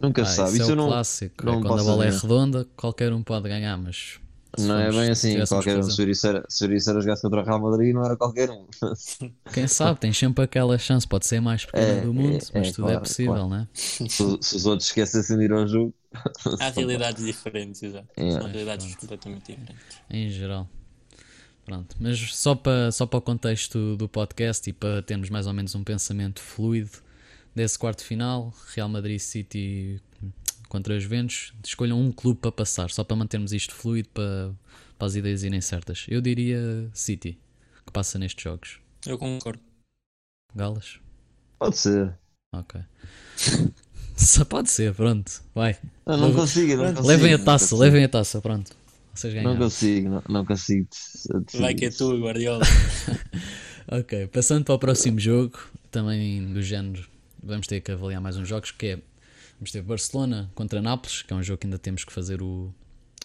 [0.00, 0.58] Nunca ah, se sabe.
[0.58, 1.46] Isso, é o não, clássico.
[1.46, 4.20] Não é quando a bola é redonda, qualquer um pode ganhar, mas.
[4.56, 5.82] Não é bem assim, qualquer um.
[5.82, 8.66] Se o Uriceira jogasse contra o Real Madrid, não era qualquer um.
[9.52, 12.68] Quem sabe, tem sempre aquela chance, pode ser mais pequena é, do mundo, é, mas
[12.68, 13.48] é, tudo é claro, é possível, claro.
[13.48, 13.68] né?
[13.74, 15.92] Se, se, os outros esquecessem de ir ao jogo.
[16.60, 18.06] Há realidades diferentes, exato.
[18.16, 19.96] São realidades completamente diferentes.
[20.08, 20.68] Em geral.
[21.64, 25.52] Pronto, mas só para, só para o contexto do podcast e para termos mais ou
[25.52, 27.02] menos um pensamento fluido
[27.54, 30.00] desse quarto final, Real Madrid City
[30.68, 34.52] contra os Juventus, escolham um clube para passar, só para mantermos isto fluido para,
[34.98, 36.04] para as ideias irem certas.
[36.08, 37.38] Eu diria City,
[37.86, 38.80] que passa nestes jogos.
[39.06, 39.62] Eu concordo.
[40.54, 40.98] Galas?
[41.58, 42.18] Pode ser.
[42.52, 42.80] Ok.
[44.16, 45.42] Só pode ser, pronto.
[45.54, 45.76] Vai.
[46.06, 47.08] Eu não consigo, não consigo.
[47.08, 48.72] Levem a taça, levem a taça, pronto.
[49.14, 50.88] Vocês Não consigo, não, não consigo.
[51.54, 52.64] Vai que é tu, Guardiola.
[53.86, 55.56] ok, passando para o próximo jogo,
[55.90, 57.06] também do género,
[57.44, 58.98] vamos ter que avaliar mais uns jogos, que é,
[59.54, 62.72] vamos ter Barcelona contra Nápoles, que é um jogo que ainda temos que fazer o,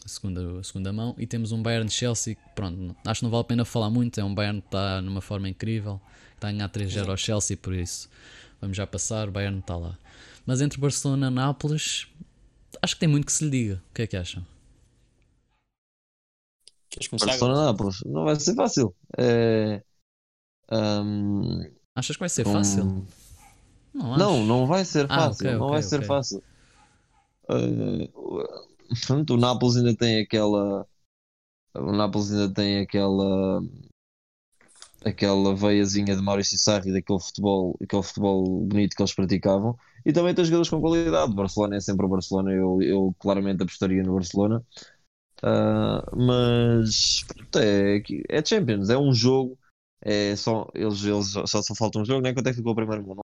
[0.04, 3.46] a, segunda, a segunda mão, e temos um Bayern-Chelsea, pronto, acho que não vale a
[3.46, 6.02] pena falar muito, é um Bayern que está numa forma incrível,
[6.36, 8.10] está a ganhar 3-0 ao Chelsea, por isso
[8.62, 9.98] vamos já passar, o Bayern está lá.
[10.46, 12.08] Mas entre Barcelona e Nápoles,
[12.82, 14.46] acho que tem muito que se lhe diga, o que é que acham?
[16.90, 17.28] Queres começar?
[17.28, 18.02] Barcelona Nápoles.
[18.06, 18.96] Não vai ser fácil.
[19.18, 19.82] É,
[20.72, 21.64] um,
[21.96, 23.06] Achas que vai ser fácil?
[23.94, 25.48] Não, não, não vai ser ah, fácil.
[25.48, 26.08] Okay, não okay, vai ser okay.
[26.08, 26.44] fácil.
[27.50, 30.86] Uh, o Nápoles ainda tem aquela.
[31.76, 33.62] O Nápoles ainda tem aquela.
[35.06, 39.78] Aquela veiazinha de Maurício Sarri daquele futebol, aquele futebol bonito que eles praticavam.
[40.06, 41.34] E também tem jogadores com qualidade.
[41.34, 42.52] Barcelona é sempre o Barcelona.
[42.52, 44.62] Eu, eu claramente apostaria no Barcelona.
[45.42, 47.26] Uh, mas
[47.56, 49.58] é, é Champions, é um jogo.
[50.02, 52.34] É só, eles, eles só, só falta um jogo, né?
[52.34, 53.22] Quanto é que ficou o primeiro?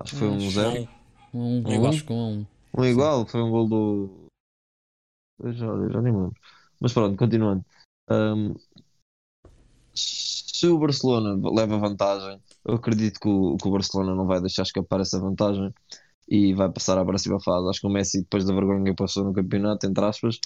[0.00, 0.88] Acho que foi um zero.
[1.32, 1.92] Um, um, igual.
[2.10, 4.10] Um, um igual, foi um gol do.
[5.42, 6.34] Eu já, eu já nem lembro.
[6.80, 7.64] Mas pronto, continuando.
[8.10, 8.54] Um,
[9.94, 14.62] se o Barcelona leva vantagem, eu acredito que o, que o Barcelona não vai deixar
[14.62, 15.72] escapar essa vantagem
[16.28, 17.68] e vai passar à próxima fase.
[17.68, 20.38] Acho que o Messi, depois da vergonha que passou no campeonato, entre aspas,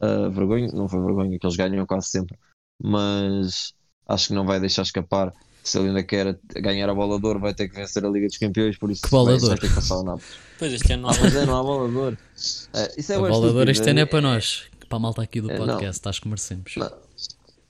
[0.00, 2.38] Uh, vergonha, não foi vergonha, que eles ganham quase sempre,
[2.82, 3.74] mas
[4.08, 5.32] acho que não vai deixar escapar.
[5.62, 8.26] Se ele ainda quer ganhar a bola de ouro, vai ter que vencer a Liga
[8.26, 10.26] dos Campeões, por isso vai, vai ter que passar o Nápoles.
[10.58, 12.18] Pois este ano não há, ah, é, não há bola de ouro.
[12.18, 15.22] Uh, isso é a bola de ouro este ano é para nós, para a malta
[15.22, 16.74] aqui do podcast, é, acho que merecemos.
[16.76, 16.90] Não.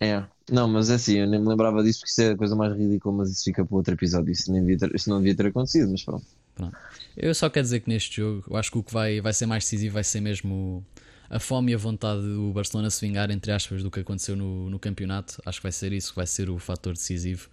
[0.01, 2.57] É, não, mas é assim, eu nem me lembrava disso porque isso é a coisa
[2.57, 4.33] mais ridícula, mas isso fica para outro episódio.
[4.33, 6.27] Isso, nem devia ter, isso não devia ter acontecido, mas pronto.
[6.57, 6.77] Pronto.
[7.17, 9.47] Eu só quero dizer que neste jogo, eu acho que o que vai, vai ser
[9.47, 10.85] mais decisivo vai ser mesmo
[11.31, 14.69] a fome e a vontade do Barcelona se vingar, entre aspas, do que aconteceu no,
[14.69, 15.41] no campeonato.
[15.47, 17.49] Acho que vai ser isso que vai ser o fator decisivo.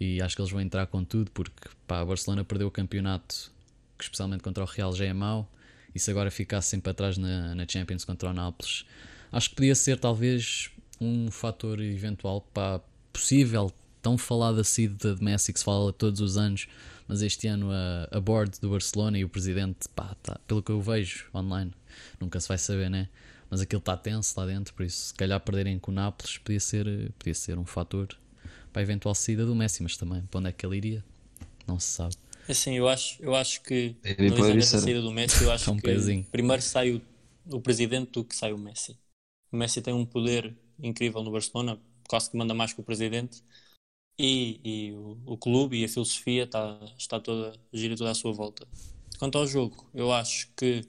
[0.00, 3.52] E acho que eles vão entrar com tudo, porque pá, a Barcelona perdeu o campeonato,
[4.00, 5.46] especialmente contra o Real já é mau.
[5.94, 8.86] E se agora ficasse sempre atrás na, na Champions contra o Nápoles,
[9.30, 12.80] acho que podia ser talvez um fator eventual para
[13.12, 16.66] possível, tão falada assim de Messi que se fala todos os anos,
[17.06, 20.70] mas este ano a, a board do Barcelona e o presidente, pá, tá, pelo que
[20.70, 21.72] eu vejo online,
[22.18, 23.08] nunca se vai saber, né?
[23.50, 26.60] Mas aquilo está tenso lá dentro, por isso, se calhar perderem com o Nápoles podia
[26.60, 28.08] ser, podia ser um fator
[28.72, 31.04] para a eventual saída do Messi, mas também para onde é que ele iria,
[31.66, 32.16] não se sabe.
[32.48, 35.80] Assim, eu acho, eu acho que analisando essa saída do Messi, eu acho Um que
[35.80, 36.26] pezinho.
[36.30, 37.02] primeiro sai o,
[37.52, 38.98] o presidente do que sai o Messi.
[39.52, 43.42] O Messi tem um poder incrível no Barcelona, quase que manda mais que o presidente,
[44.18, 48.32] e, e o, o clube e a filosofia está, está toda, gira toda à sua
[48.32, 48.66] volta.
[49.18, 50.82] Quanto ao jogo, eu acho que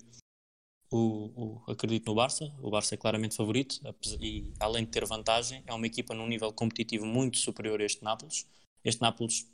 [0.92, 3.80] o, o- acredito no Barça, o Barça é claramente favorito,
[4.22, 8.04] e além de ter vantagem, é uma equipa num nível competitivo muito superior a este
[8.04, 8.46] Nápoles.
[8.84, 9.48] Este Nápoles,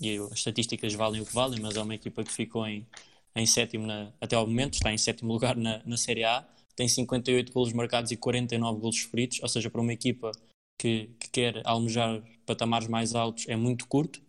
[0.00, 2.86] e as estatísticas valem o que valem, mas é uma equipa que ficou em,
[3.34, 6.88] em sétimo na- até ao momento, está em sétimo lugar na, na Série A, tem
[6.88, 10.30] 58 golos marcados e 49 golos sofridos, ou seja, para uma equipa
[10.78, 14.20] que, que quer almejar patamares mais altos é muito curto.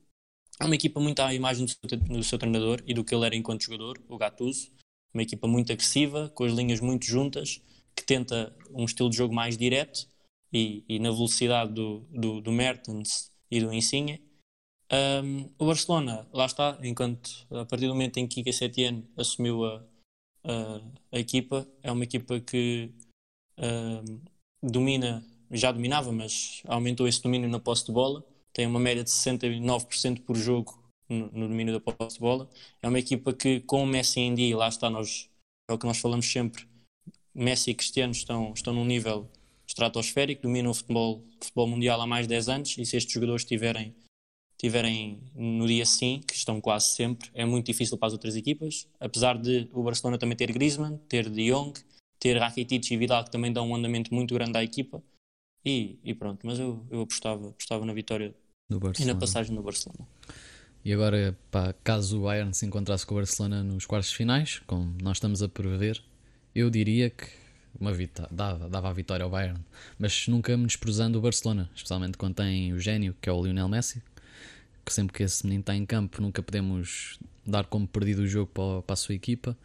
[0.60, 3.26] É uma equipa muito à imagem do seu, do seu treinador e do que ele
[3.26, 4.72] era enquanto jogador, o Gattuso.
[5.13, 7.62] Uma equipa muito agressiva, com as linhas muito juntas,
[7.96, 10.08] que tenta um estilo de jogo mais direto
[10.54, 14.22] e, e na velocidade do, do, do Mertens e do Insigne.
[14.91, 19.65] Um, o Barcelona, lá está, enquanto a partir do momento em que Kika Setien assumiu
[19.65, 19.84] a,
[20.43, 22.91] a, a equipa, é uma equipa que
[23.58, 24.22] um,
[24.63, 29.10] domina, já dominava, mas aumentou esse domínio na posse de bola, tem uma média de
[29.10, 32.50] 69% por jogo no, no domínio da posse de bola.
[32.82, 35.30] É uma equipa que, com o Messi em dia, lá está, nós,
[35.70, 36.67] é o que nós falamos sempre,
[37.34, 39.30] Messi e Cristiano estão, estão num nível
[39.67, 43.46] estratosférico, dominam o futebol, futebol mundial há mais de 10 anos, e se estes jogadores
[43.46, 43.93] tiverem
[44.58, 48.88] tiverem no dia sim, que estão quase sempre, é muito difícil para as outras equipas,
[49.00, 51.80] apesar de o Barcelona também ter Griezmann, ter De Jong,
[52.20, 55.04] ter Rakitic e Vidal que também dão um andamento muito grande à equipa
[55.63, 58.34] e, e pronto, mas eu, eu apostava, apostava na vitória
[59.00, 60.08] e na passagem do Barcelona.
[60.83, 64.95] E agora, pá, caso o Bayern se encontrasse com o Barcelona nos quartos finais, como
[65.01, 66.01] nós estamos a prever,
[66.55, 67.27] eu diria que
[67.79, 69.59] uma vita dava, dava a vitória ao Bayern,
[69.99, 74.01] mas nunca menosprezando o Barcelona, especialmente quando tem o gênio, que é o Lionel Messi,
[74.85, 78.51] que sempre que esse menino está em campo nunca podemos dar como perdido o jogo
[78.53, 79.57] para, para a sua equipa.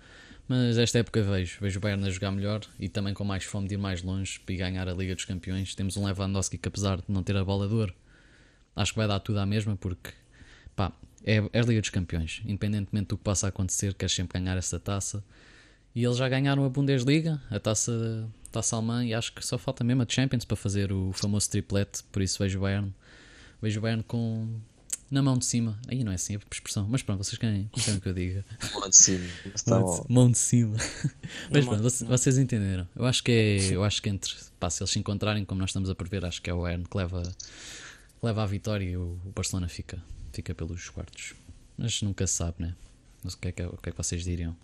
[0.49, 3.69] Mas esta época vejo, vejo o Bayern a jogar melhor e também com mais fome
[3.69, 5.75] de ir mais longe e ganhar a Liga dos Campeões.
[5.75, 7.95] Temos um Lewandowski que apesar de não ter a bola de ouro,
[8.75, 10.11] acho que vai dar tudo à mesma porque
[10.75, 10.93] pá,
[11.25, 12.43] é, é a Liga dos Campeões.
[12.45, 15.23] Independentemente do que possa acontecer, quer sempre ganhar essa taça.
[15.95, 19.85] E eles já ganharam a Bundesliga, a taça, taça alemã, e acho que só falta
[19.85, 22.03] mesmo a Champions para fazer o famoso triplete.
[22.11, 22.95] Por isso vejo o Bayern,
[23.61, 24.49] vejo o Bayern com
[25.13, 25.79] na mão de cima.
[25.87, 28.45] Aí não é assim a expressão, mas pronto, vocês querem, querem que eu diga.
[28.73, 29.27] Mão de cima.
[29.67, 30.03] Tá mão, bom.
[30.03, 30.77] de, mão de cima.
[31.53, 32.89] mas pronto, vocês, vocês entenderam.
[32.97, 35.69] Eu acho que é, eu acho que entre, pá, se eles se encontrarem como nós
[35.69, 38.97] estamos a prever, acho que é o Bayern que leva, que leva a vitória e
[38.97, 41.35] o, o Barcelona fica, fica pelos quartos.
[41.77, 42.77] Mas nunca se sabe, né?
[43.23, 44.57] Mas o que é que, o que, é que vocês diriam?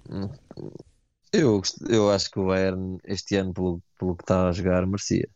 [1.32, 5.28] Eu, eu acho que o Bayern este ano, pelo, pelo que está a jogar, merecia.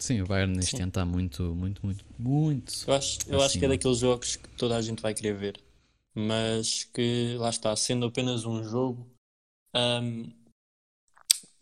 [0.00, 0.82] Sim, o Bayern neste Sim.
[0.82, 2.72] ano está muito, muito, muito, muito.
[2.86, 5.60] Eu acho, eu acho que é daqueles jogos que toda a gente vai querer ver,
[6.14, 9.10] mas que lá está, sendo apenas um jogo,
[9.74, 10.30] hum,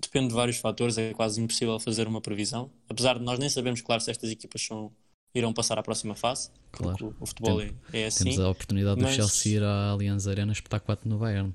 [0.00, 2.70] depende de vários fatores, é quase impossível fazer uma previsão.
[2.88, 4.92] Apesar de nós nem sabemos, claro, se estas equipas são,
[5.34, 7.14] irão passar à próxima fase, Claro.
[7.20, 8.24] o, futebol é, é assim.
[8.24, 11.52] Temos a oportunidade do mas- Chelsea ir à Allianz Arena espetar 4 no Bayern.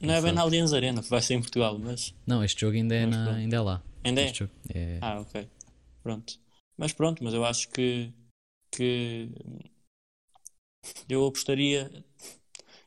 [0.00, 0.32] Não é bem sabe.
[0.36, 3.14] na Allianz Arena, que vai ser em Portugal, mas Não, este jogo ainda é, Mas
[3.16, 3.82] na, ainda é lá.
[4.04, 4.32] ainda é.
[4.74, 5.48] É- Ah, ok.
[6.02, 6.38] Pronto.
[6.78, 8.10] Mas pronto, mas eu acho que,
[8.72, 9.28] que
[11.08, 11.90] eu apostaria.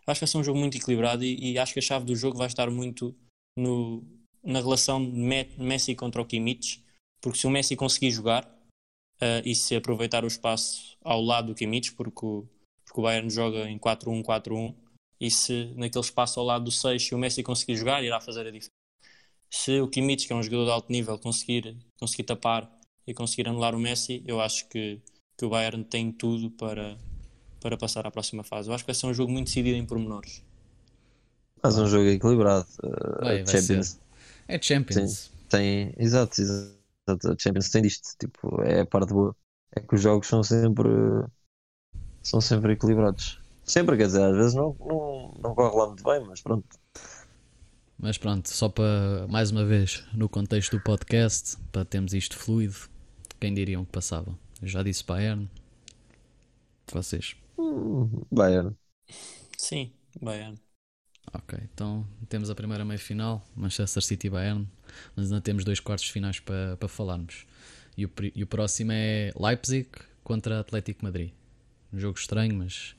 [0.07, 2.15] Acho que vai ser um jogo muito equilibrado e, e acho que a chave do
[2.15, 3.15] jogo vai estar muito
[3.57, 4.03] no,
[4.43, 6.83] na relação de Me- Messi contra o Kimmich,
[7.21, 8.49] porque se o Messi conseguir jogar
[9.21, 12.45] eh, e se aproveitar o espaço ao lado do Kimmich, porque o,
[12.85, 14.75] porque o Bayern joga em 4-1-4-1,
[15.19, 18.41] e se naquele espaço ao lado do 6, se o Messi conseguir jogar, irá fazer
[18.41, 18.69] a diferença.
[19.49, 22.69] Se o Kimmich, que é um jogador de alto nível, conseguir, conseguir tapar
[23.05, 24.99] e conseguir anular o Messi, eu acho que,
[25.37, 26.97] que o Bayern tem tudo para,
[27.59, 28.69] para passar à próxima fase.
[28.69, 30.41] Eu acho que vai ser um jogo muito decidido em pormenores.
[31.61, 32.65] Mas um jogo equilibrado.
[32.83, 33.99] Uh, Vai, vai Champions
[34.47, 35.29] É Champions.
[35.49, 35.93] tem.
[35.97, 36.80] Exato, exato.
[37.07, 39.35] A Champions tem disto, tipo, é a parte boa.
[39.75, 40.89] É que os jogos são sempre
[42.23, 43.39] são sempre equilibrados.
[43.63, 46.67] Sempre, quer dizer, às vezes não, não, não corre lá muito bem, mas pronto.
[47.97, 52.75] Mas pronto, só para mais uma vez, no contexto do podcast, para termos isto fluido,
[53.39, 54.35] quem diriam que passava?
[54.61, 55.49] Eu já disse Bayern.
[56.91, 57.35] Vocês?
[57.57, 58.75] Hum, Bayern.
[59.57, 60.57] Sim, Bayern.
[61.33, 64.67] Ok, então temos a primeira meia final, Manchester City Bayern,
[65.15, 67.45] mas ainda temos dois quartos finais para, para falarmos.
[67.97, 69.87] E o, e o próximo é Leipzig
[70.23, 71.31] contra Atlético Madrid.
[71.93, 72.95] Um jogo estranho, mas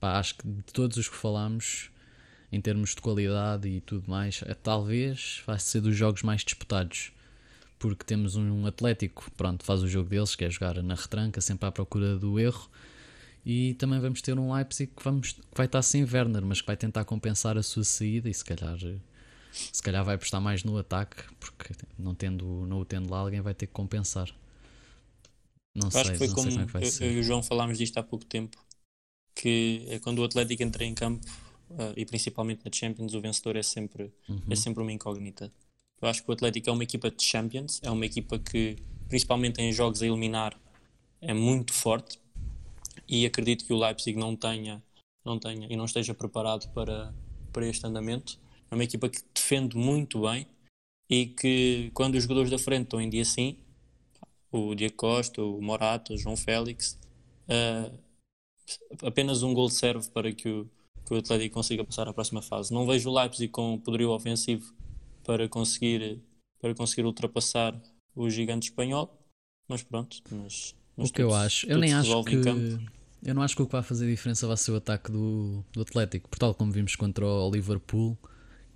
[0.00, 1.90] pá, acho que de todos os que falámos,
[2.50, 7.12] em termos de qualidade e tudo mais, é, talvez vai ser dos jogos mais disputados.
[7.78, 11.68] Porque temos um Atlético, pronto, faz o jogo deles, que é jogar na retranca, sempre
[11.68, 12.70] à procura do erro.
[13.44, 16.66] E também vamos ter um Leipzig que, vamos, que vai estar sem Werner, mas que
[16.66, 18.78] vai tentar compensar a sua saída e se calhar,
[19.72, 23.40] se calhar vai apostar mais no ataque, porque não, tendo, não o tendo lá, alguém
[23.40, 24.28] vai ter que compensar.
[25.74, 27.04] Não Acho sei, que foi como como é que vai eu, ser.
[27.04, 28.56] eu e o João falámos disto há pouco tempo,
[29.34, 31.26] que é quando o Atlético entra em campo,
[31.78, 34.40] ah, e principalmente na Champions, o vencedor é sempre, Uhum.
[34.50, 35.52] é sempre uma incógnita.
[36.02, 38.76] Eu acho que o Atlético é uma equipa de Champions, é uma equipa que,
[39.08, 40.58] principalmente em jogos a eliminar,
[41.20, 42.18] é muito forte,
[43.08, 44.82] e acredito que o Leipzig não tenha,
[45.24, 47.14] não tenha e não esteja preparado para,
[47.52, 48.38] para este andamento.
[48.70, 50.46] É uma equipa que defende muito bem
[51.08, 53.58] e que quando os jogadores da frente estão em dia sim,
[54.50, 56.98] o Diego Costa, o Morata, o João Félix,
[57.48, 57.90] ah,
[59.02, 60.70] apenas um gol serve para que o,
[61.06, 62.72] que o Atlético consiga passar à próxima fase.
[62.72, 64.74] Não vejo o Leipzig com poderio ofensivo
[65.24, 66.20] para conseguir,
[66.60, 67.80] para conseguir ultrapassar
[68.14, 69.18] o gigante espanhol,
[69.68, 70.22] mas pronto.
[70.30, 72.36] Mas, mas O que eu acho, eu nem acho que.
[73.24, 75.82] Eu não acho que o que vai fazer diferença vai ser o ataque do, do
[75.82, 76.28] Atlético.
[76.28, 78.18] Por tal como vimos contra o Liverpool,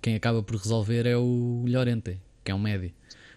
[0.01, 2.93] quem acaba por resolver é o Llorente, que é um médio.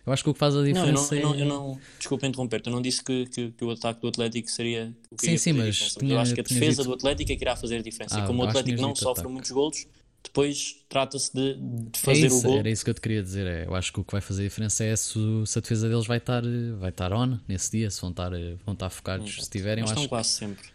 [0.06, 1.40] Eu acho que o que faz a Não, eu não, diferença eu não, é.
[1.42, 4.94] eu não- desculpa interromper-te, eu não disse que, que, que o ataque do Atlético seria
[5.10, 5.98] o que Sim, sim, mas diferença.
[6.00, 8.16] tinha- eu acho que a defesa dito- do Atlético é que irá fazer a diferença.
[8.20, 9.28] Ah, e como o Atlético não sofre ataque.
[9.32, 9.86] muitos golos,
[10.24, 11.54] depois trata-se de,
[11.90, 12.58] de É fazer o isso, gol.
[12.58, 13.46] era isso que eu te queria dizer.
[13.46, 15.62] É, eu acho que o que vai fazer a diferença é se, o- se a
[15.62, 16.42] defesa deles vai estar,
[16.78, 18.30] vai estar on nesse dia, se vão estar,
[18.64, 19.44] vão estar focados.
[19.44, 20.70] Se tiverem, eu Mas estão acho, quase sempre.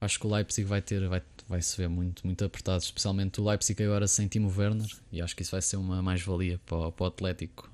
[0.00, 3.44] acho que o Leipzig vai ter, vai, vai se ver muito, muito apertado, especialmente o
[3.48, 6.92] Leipzig agora sem Timo Werner, e acho que isso vai ser uma mais-valia para, o-
[6.92, 7.70] para o Atlético.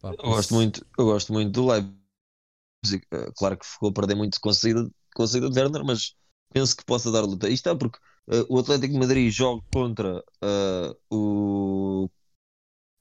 [0.00, 1.98] Pá, Eu gosto muito, eu gosto muito do Leipzig.
[3.12, 5.84] Eh, Claro que ficou a perder muito com a saída, com a saída de Werner,
[5.84, 6.14] mas
[6.52, 7.48] penso que possa dar luta.
[7.48, 12.08] Isto é porque eh, o Atlético de Madrid joga contra eh, o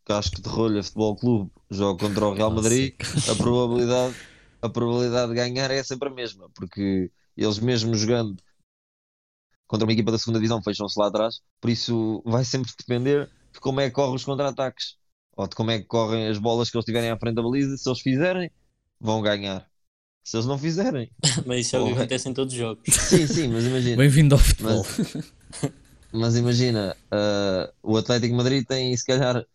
[0.05, 2.95] Casco de Rolha Futebol Clube, joga contra o Real Madrid.
[3.29, 4.15] A probabilidade,
[4.61, 8.35] a probabilidade de ganhar é sempre a mesma, porque eles mesmo jogando
[9.67, 13.59] contra uma equipa da segunda divisão fecham-se lá atrás, por isso vai sempre depender de
[13.59, 14.97] como é que correm os contra-ataques
[15.37, 17.77] ou de como é que correm as bolas que eles tiverem à frente da baliza.
[17.77, 18.51] Se eles fizerem,
[18.99, 19.68] vão ganhar.
[20.23, 21.09] Se eles não fizerem,
[21.45, 22.83] Mas isso é o que acontece em todos os jogos.
[22.87, 24.85] sim, sim, mas imagina, Bem-vindo ao futebol.
[26.13, 29.45] mas imagina, ah, o Atlético de Madrid tem se calhar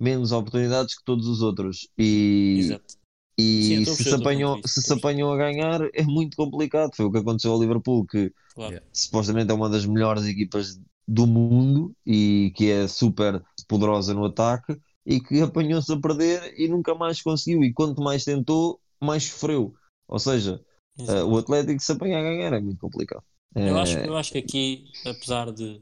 [0.00, 2.94] menos oportunidades que todos os outros e, Exato.
[3.38, 6.90] e Sim, se se apanham, se se apanham a ganhar é muito complicado.
[6.96, 8.80] Foi o que aconteceu ao Liverpool, que Claro.
[8.92, 14.78] Supostamente é uma das melhores equipas do mundo e que é super poderosa no ataque
[15.04, 17.64] e que apanhou-se a perder e nunca mais conseguiu.
[17.64, 19.74] E quanto mais tentou, mais sofreu.
[20.08, 20.64] Ou seja,
[20.98, 23.22] eh, o Atlético se apanha a ganhar é muito complicado.
[23.54, 25.80] Eu Eh, acho, eu acho que aqui, apesar de,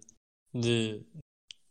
[0.54, 1.02] de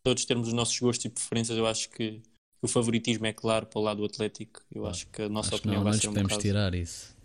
[0.03, 2.21] todos termos os nossos gostos e preferências, eu acho que
[2.61, 4.61] o favoritismo é claro para o lado do Atlético.
[4.71, 6.41] Eu acho que a nossa Acho opinião não, vai não ser um podemos bocado.
[6.41, 7.15] tirar isso.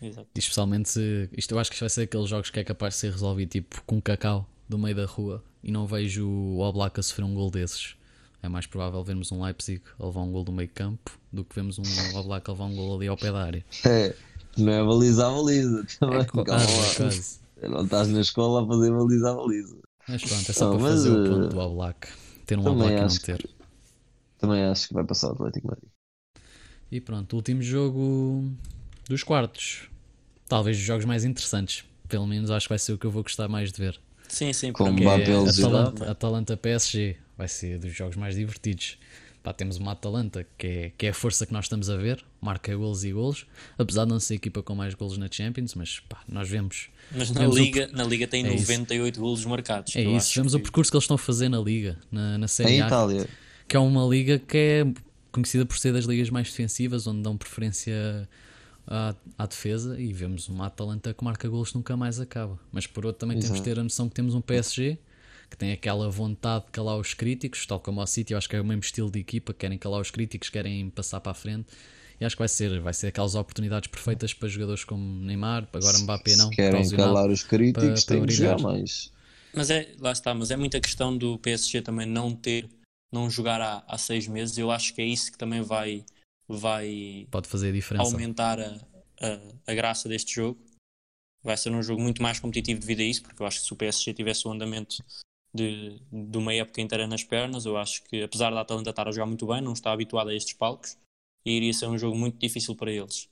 [0.00, 0.28] Exato.
[0.34, 1.28] E especialmente se.
[1.36, 3.50] Isto eu acho que isto vai ser aqueles jogos que é capaz de ser resolvido
[3.50, 7.34] tipo com cacau do meio da rua e não vejo o Oblak a sofrer um
[7.34, 7.96] gol desses.
[8.42, 11.54] É mais provável vermos um Leipzig a levar um gol do meio campo do que
[11.54, 11.82] vemos um
[12.18, 13.64] Oblak a levar um gol ali ao pé da área.
[13.86, 14.14] é,
[14.58, 15.84] não é baliza a baliza.
[16.00, 16.94] Também, É calma quase, lá.
[16.94, 17.40] quase.
[17.62, 19.78] Não estás na escola a fazer baliza a baliza.
[20.08, 22.08] Mas pronto, é só Não, para mas, fazer o eh, ponto do Oblak.
[22.46, 23.48] Ter um também Oblak e não acho que- ter.
[24.38, 25.90] Também acho que vai passar o Atlético Madrid.
[26.90, 28.50] E pronto, último jogo
[29.08, 29.88] dos quartos.
[30.48, 31.84] Talvez os jogos mais interessantes.
[32.08, 34.00] Pelo menos acho que vai ser o que eu vou gostar mais de ver.
[34.28, 35.48] Sim, sim, porque é.
[35.48, 37.16] Atalanta, Atalanta PSG.
[37.36, 38.98] Vai ser dos jogos mais divertidos.
[39.44, 42.24] Pá, temos uma Atalanta que é, que é a força que nós estamos a ver,
[42.40, 43.46] marca golos e golos,
[43.78, 46.88] apesar de não ser a equipa com mais golos na Champions, mas pá, nós vemos.
[47.14, 48.62] Mas na Vemos o Liga, na Liga tem É isso.
[48.62, 49.94] 98 golos marcados.
[49.94, 52.46] É isso, vemos o que- percurso que eles estão a fazer na Liga, na, na
[52.46, 53.28] Em Série A, Itália,
[53.68, 54.86] que é uma liga que é
[55.30, 58.26] conhecida por ser das ligas mais defensivas, onde dão preferência
[58.86, 62.58] à, à defesa, e vemos uma Atalanta que marca golos que nunca mais acaba.
[62.72, 63.62] Mas por outro também temos Exato.
[63.68, 64.96] de ter a noção que temos um PSG
[65.54, 68.56] que tem aquela vontade de calar os críticos, tal como ao City, eu acho que
[68.56, 71.66] é o mesmo estilo de equipa, querem calar os críticos, querem passar para a frente,
[72.20, 75.98] E acho que vai ser, vai ser aquelas oportunidades perfeitas para jogadores como Neymar, agora
[75.98, 76.50] Mbappé não.
[76.50, 79.10] Se querem calar os críticos, para- para têm que jogar mais.
[79.54, 82.68] Mas é, lá está, mas é muita questão do PSG também não ter,
[83.12, 84.58] não jogar há, há seis meses.
[84.58, 86.04] Eu acho que é isso que também vai,
[86.48, 88.12] vai Pode fazer a diferença.
[88.12, 88.76] aumentar a,
[89.20, 90.60] a, a graça deste jogo.
[91.42, 93.72] Vai ser um jogo muito mais competitivo devido a isso, porque eu acho que se
[93.72, 94.96] o PSG tivesse o andamento
[95.54, 99.12] de, de uma época inteira nas pernas, eu acho que apesar da Atalanta estar a
[99.12, 100.96] jogar muito bem, não está habituado a estes palcos
[101.46, 103.28] e iria ser um jogo muito difícil para eles.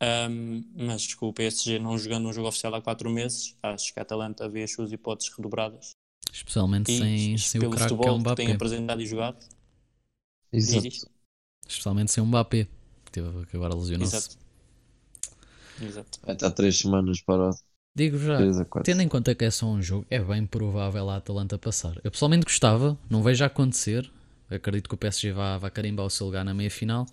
[0.00, 3.98] Ahm, mas com o PSG não jogando um jogo oficial há quatro meses, acho que
[4.00, 5.92] a Atalanta vê as suas hipóteses redobradas.
[6.32, 9.06] Especialmente E sem, sem o pelo craque que é futebol um que tem apresentado e
[9.06, 9.38] jogado,
[10.54, 11.10] Exato.
[11.66, 12.68] Especialmente sem um Mbappé.
[13.04, 14.16] Que, teve, que agora lesionou-se.
[14.16, 14.38] Exato.
[15.82, 16.20] Exato.
[16.22, 17.56] Vai estar três semanas parado.
[17.96, 18.38] Digo já,
[18.82, 21.96] tendo em conta que é só um jogo, é bem provável a Atalanta passar.
[22.02, 24.10] Eu pessoalmente gostava, não vejo acontecer.
[24.50, 27.06] Acredito que o PSG vá, vá carimbar o seu lugar na meia final.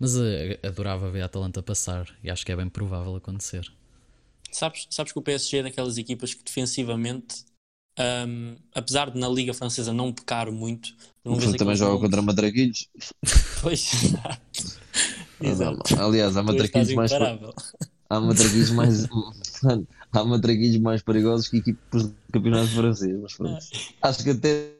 [0.00, 3.70] Mas eh, adorava ver a Atalanta passar e acho que é bem provável acontecer.
[4.50, 7.44] Sabes, sabes que o PSG é daquelas equipas que defensivamente,
[7.96, 10.92] ahm, apesar de na Liga Francesa não pecar muito,
[11.24, 12.88] não também joga contra Madraguilhos.
[13.62, 13.92] Pois,
[15.40, 16.00] exato.
[16.00, 17.54] Aliás, há matraquilhos mais, imparável.
[18.10, 19.06] Há matraquilhos mais,
[20.12, 23.18] há matraquilhos mais perigosos que equipas do campeonato francês.
[23.20, 23.66] Mas pronto.
[24.02, 24.74] Acho que até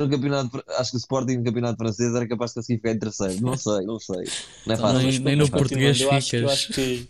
[0.00, 2.98] no campeonato, acho que o Sporting no campeonato francês era capaz de conseguir ficar em
[2.98, 3.40] terceiro.
[3.40, 4.16] Não sei, não sei.
[4.16, 4.98] Não é Então, fácil.
[5.08, 6.50] nem- nem no Mas português eu acho, ficas.
[6.52, 7.08] acho que.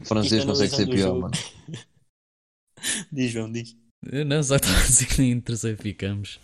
[0.00, 1.34] O francês consegue ser pior, jogo- mano.
[3.12, 3.76] Diz, João, diz.
[4.10, 6.38] Eu Não, só estava a dizer que nem em terceiro ficamos.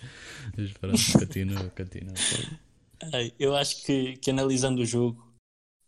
[0.56, 2.14] Mas pronto, continua, continua.
[3.12, 5.29] Ai, Eu acho que, que analisando o jogo,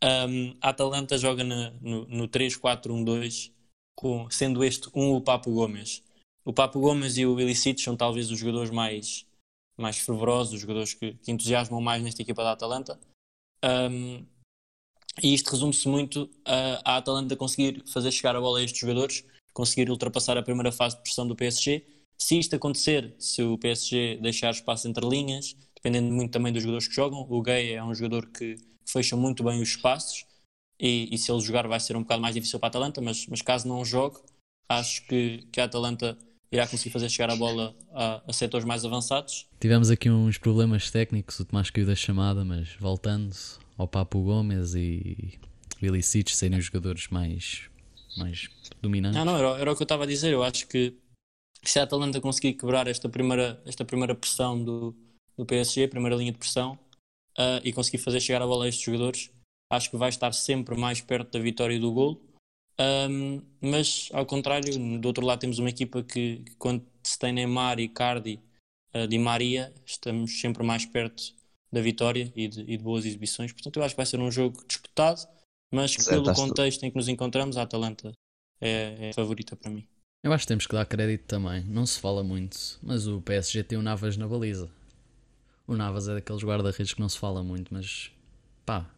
[0.03, 3.53] ahm, a Atalanta joga no, no 3-4-1-2,
[3.95, 6.03] com, sendo este um o Papo Gomes.
[6.45, 9.25] O Papo Gomes e o Illicit são talvez os jogadores mais,
[9.77, 12.99] mais fervorosos, os jogadores que, que entusiasmam mais nesta equipa da Atalanta.
[13.63, 14.27] Ahm,
[15.23, 19.91] e isto resume-se muito a Atalanta conseguir fazer chegar a bola a estes jogadores, conseguir
[19.91, 21.87] ultrapassar a primeira fase de pressão do PSG.
[22.19, 26.89] Se isto acontecer, se o PSG deixar espaço entre linhas, dependendo muito também dos jogadores
[26.89, 30.25] que jogam, o Gay é um jogador que fecha muito bem os espaços
[30.79, 33.27] e, e se ele jogar vai ser um bocado mais difícil para a Atalanta, mas,
[33.27, 34.19] mas caso não jogue,
[34.69, 36.19] acho que, que a Atalanta
[36.51, 39.47] irá conseguir fazer chegar a bola a, a setores mais avançados.
[39.61, 43.35] Tivemos aqui uns problemas técnicos, o Tomás caiu da chamada, mas voltando
[43.79, 45.39] ao Papo Gomes e
[45.81, 47.63] o Ilicic serem os jogadores mais,
[48.17, 48.49] mais
[48.81, 49.17] dominantes.
[49.17, 50.33] Não, não, era, era o que eu estava a dizer.
[50.33, 50.95] Eu acho que
[51.65, 54.95] se a Atalanta conseguir quebrar esta primeira, esta primeira pressão do,
[55.37, 56.79] do PSG, a primeira linha de pressão,
[57.37, 59.31] ah, e conseguir fazer chegar a bola a estes jogadores,
[59.71, 62.21] acho que vai estar sempre mais perto da vitória e do gol.
[62.79, 67.33] Ahm, mas, ao contrário, do outro lado temos uma equipa que, que quando se tem
[67.33, 68.41] Neymar, Icardi,
[68.95, 71.35] uh, Di Maria, estamos sempre mais perto
[71.71, 73.53] da vitória e de, e de boas exibições.
[73.53, 75.27] Portanto, eu acho que vai ser um jogo disputado,
[75.73, 78.13] mas que pelo contexto em que nos encontramos, a Atalanta
[78.61, 79.87] é, é a favorita para mim.
[80.23, 81.65] Eu acho que temos que dar crédito também.
[81.65, 84.71] Não se fala muito, mas o PSG tem o Navas na baliza.
[85.73, 88.11] O Navas é daqueles guarda-redes que não se fala muito, mas
[88.67, 88.91] pá,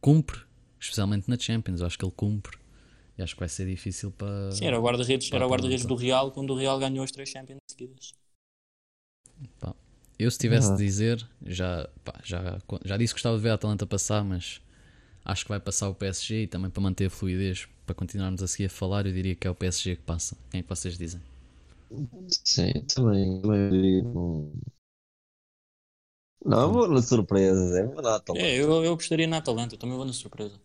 [0.00, 0.40] cumpre,
[0.80, 1.80] especialmente na Champions.
[1.80, 2.58] Eu acho que ele cumpre.
[3.18, 4.50] E acho que vai ser difícil para.
[4.52, 5.94] Sim, era o guarda-redes para era o a guarda-redes do.
[5.94, 8.12] Real quando o Real ganhou as três Champions seguidas.
[9.60, 9.74] Pá,
[10.18, 10.76] Eu, se tivesse Ah.
[10.76, 14.60] de dizer, já, pá, já, já disse que gostava de ver a Atalanta passar, mas
[15.24, 18.48] acho que vai passar o PSG e também para manter a fluidez, para continuarmos a
[18.48, 20.36] seguir a falar, eu diria que é o PSG que passa.
[20.50, 21.20] Quem é que vocês dizem?
[22.44, 23.40] Sim, também.
[23.40, 24.02] também diria,
[26.44, 28.44] não, não vou na surpresa, é uma Atalanta.
[28.44, 30.60] É, eu, eu gostaria na Atalanta, eu também vou na surpresa.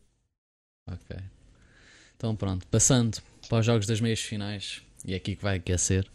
[0.87, 1.17] Ok.
[2.17, 6.05] Então pronto, passando para os jogos das meias finais, e é aqui que vai aquecer,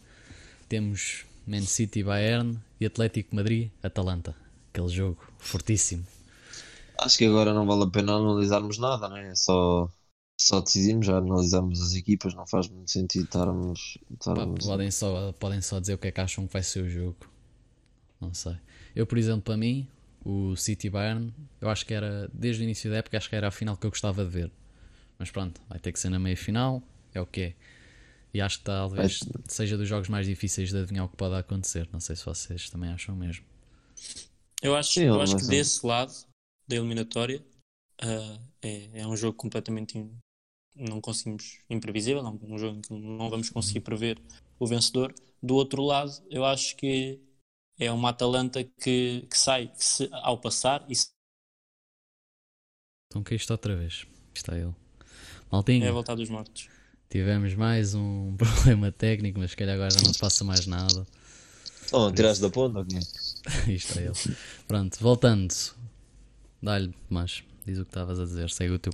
[0.68, 4.34] temos Man City Bayern e Atlético Madrid Atalanta.
[4.70, 6.04] Aquele jogo fortíssimo.
[6.98, 9.30] Acho que agora não vale a pena analisarmos nada, né?
[9.30, 9.88] É Só,
[10.40, 13.98] só decidimos, já analisamos as equipas, não faz muito sentido estarmos.
[14.12, 14.64] Estarmos...
[14.64, 17.16] podem, só, podem só dizer o que é que acham que vai ser o jogo.
[18.20, 18.56] Não sei.
[18.94, 19.86] Eu, por exemplo, para mim,
[20.24, 23.48] o City Bayern, eu acho que era, desde o início da época, acho que era
[23.48, 24.50] a final que eu gostava de ver.
[25.18, 26.82] Mas pronto, vai ter que ser na meia final,
[27.14, 27.54] é o que é.
[28.34, 31.88] E acho que talvez seja dos jogos mais difíceis de adivinhar o que pode acontecer.
[31.92, 33.44] Não sei se vocês também acham mesmo.
[34.62, 35.48] Eu acho, Sim, eu acho que ser.
[35.50, 36.12] desse lado
[36.66, 37.44] da eliminatória
[38.00, 40.16] ah, é, é um jogo completamente im-
[40.76, 44.20] não conseguimos imprevisível, não, um jogo em que não vamos conseguir prever
[44.58, 45.14] o vencedor.
[45.42, 47.20] Do outro lado, eu acho que
[47.78, 51.10] é uma Atalanta que, que sai que se- ao passar e se-
[53.06, 54.06] Então que isto outra vez.
[54.34, 54.74] Está ele.
[55.52, 56.68] Maltinho, é a voltar dos mortos.
[57.08, 61.06] tivemos mais um problema técnico, mas se calhar agora já não se passa mais nada.
[61.92, 62.86] Oh, tiraste da ponta ou?
[63.68, 64.14] Isto é ele.
[64.66, 65.54] Pronto, voltando.
[66.62, 68.92] Dá-lhe, mas Diz o que estavas a dizer, segue o teu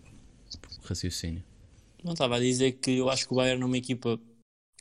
[0.85, 1.43] raciocínio.
[2.03, 4.19] Não estava a dizer que eu acho que o Bayern é uma equipa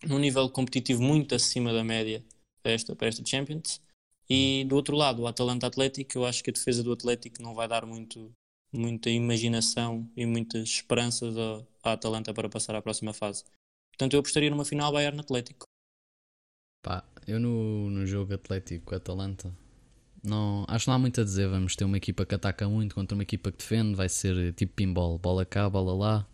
[0.08, 2.26] num nível competitivo muito acima da média
[2.64, 3.82] para esta, para esta Champions.
[4.30, 7.56] E do outro lado, o Atalanta Atlético, eu acho que a defesa do Atlético não
[7.56, 8.32] vai dar muito,
[8.72, 11.36] muita imaginação e muitas esperanças
[11.84, 13.44] à Atalanta para passar à próxima fase.
[13.92, 15.66] Portanto, eu apostaria numa final Bayern Atlético.
[16.84, 19.54] Pá, eu no, no jogo Atlético Atalanta
[20.24, 21.48] não, acho que não há muito a dizer.
[21.48, 23.96] Vamos ter uma equipa que ataca muito contra uma equipa que defende.
[23.96, 26.28] Vai ser tipo pinball, bola cá, bola lá.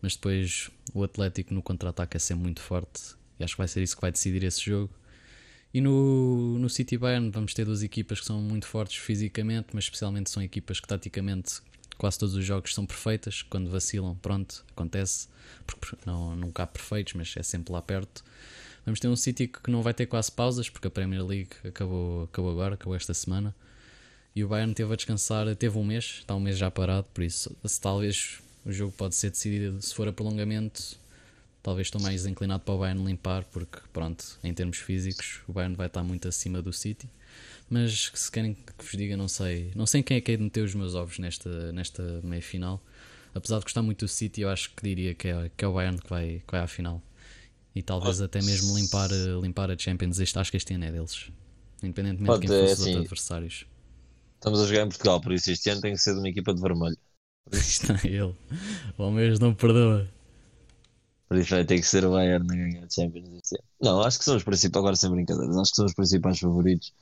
[0.00, 3.14] Mas depois o Atlético no contra-ataque é sempre muito forte.
[3.38, 4.92] E acho que vai ser isso que vai decidir esse jogo.
[5.74, 9.84] E no, no City Bayern vamos ter duas equipas que são muito fortes fisicamente, mas
[9.84, 11.62] especialmente são equipas que taticamente
[11.96, 13.42] quase todos os jogos são perfeitas.
[13.42, 15.28] Quando vacilam, pronto, acontece.
[15.66, 18.22] Porque não, nunca há perfeitos, mas é sempre lá perto.
[18.84, 22.24] Vamos ter um City que não vai ter quase pausas, porque a Premier League acabou,
[22.24, 23.54] acabou agora, acabou esta semana.
[24.34, 27.22] E o Bayern teve a descansar, teve um mês, está um mês já parado, por
[27.22, 30.98] isso talvez o jogo pode ser decidido se for a prolongamento.
[31.62, 35.76] Talvez estou mais inclinado para o Bayern limpar, porque pronto, em termos físicos, o Bayern
[35.76, 37.08] vai estar muito acima do City.
[37.70, 40.42] Mas se querem que vos diga, não sei, não sei quem é que é de
[40.42, 42.82] meter os meus ovos nesta, nesta meia final.
[43.34, 45.72] Apesar de gostar muito do City, eu acho que diria que é, que é o
[45.72, 47.02] Bayern que vai, que vai à final
[47.74, 50.18] e talvez até mesmo limpar, eh, limpar a Champions.
[50.18, 51.30] Este, acho que este ano é deles,
[51.82, 53.66] independentemente Pode, de quem fosse é, os outros adversários.
[54.34, 56.52] Estamos a jogar em Portugal, por isso este ano tem que ser de uma equipa
[56.52, 56.98] de vermelho.
[57.52, 58.36] Isto é ele.
[58.98, 60.08] O Almeiras não perdoa.
[61.32, 63.64] Por isso vai ter que ser o Bayern a ganhar a Champions este ano.
[63.80, 66.92] Não, acho que são os principais, agora sem brincadeiras, acho que são os principais favoritos.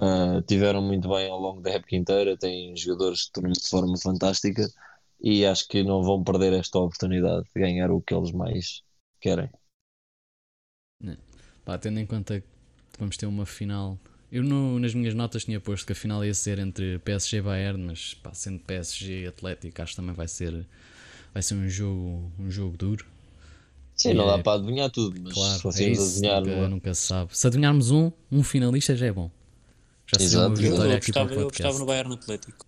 [0.00, 4.68] Uh, tiveram muito bem ao longo da época inteira, têm jogadores de forma fantástica
[5.20, 8.82] e acho que não vão perder esta oportunidade de ganhar o que eles mais
[9.20, 9.48] querem.
[11.00, 11.16] Né.
[11.64, 12.46] Pá, tendo em conta que
[12.98, 13.96] vamos ter uma final.
[14.32, 17.42] Eu no, nas minhas notas tinha posto que a final ia ser entre PSG e
[17.42, 20.66] Bayern, mas pá, sendo PSG e Atlético, acho que também vai ser,
[21.32, 23.15] vai ser um jogo, um jogo duro.
[23.96, 26.42] Sim, não é, dá para adivinhar tudo, mas claro, se fossemos é adivinhar.
[26.42, 27.36] Nunca, nunca se sabe.
[27.36, 29.30] Se adivinharmos um, um finalista já é bom.
[30.06, 30.46] Já Exato.
[30.48, 32.66] uma vitória eu, aqui para o Eu gostava no Bayern Atlético.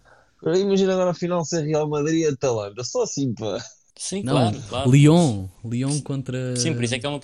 [0.56, 3.62] Imagina agora a final ser Real Madrid e Atalanta, só assim para.
[3.96, 4.90] Sim, não, claro, claro.
[4.92, 6.54] Lyon, Lyon contra.
[6.54, 7.20] Sim, por isso é que é uma,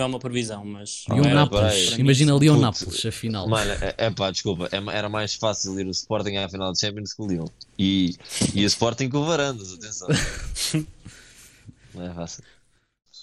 [0.00, 1.04] é uma previsão, mas.
[1.10, 3.46] Lyon é, Nápoles, imagina Lyon Nápoles, a final.
[3.46, 6.80] Mano, é, é pá, desculpa, é, era mais fácil ir o Sporting à final de
[6.80, 7.44] Champions que o Lyon.
[7.78, 8.16] E,
[8.54, 10.08] e o Sporting com o Varandas, atenção.
[11.94, 12.42] não é fácil.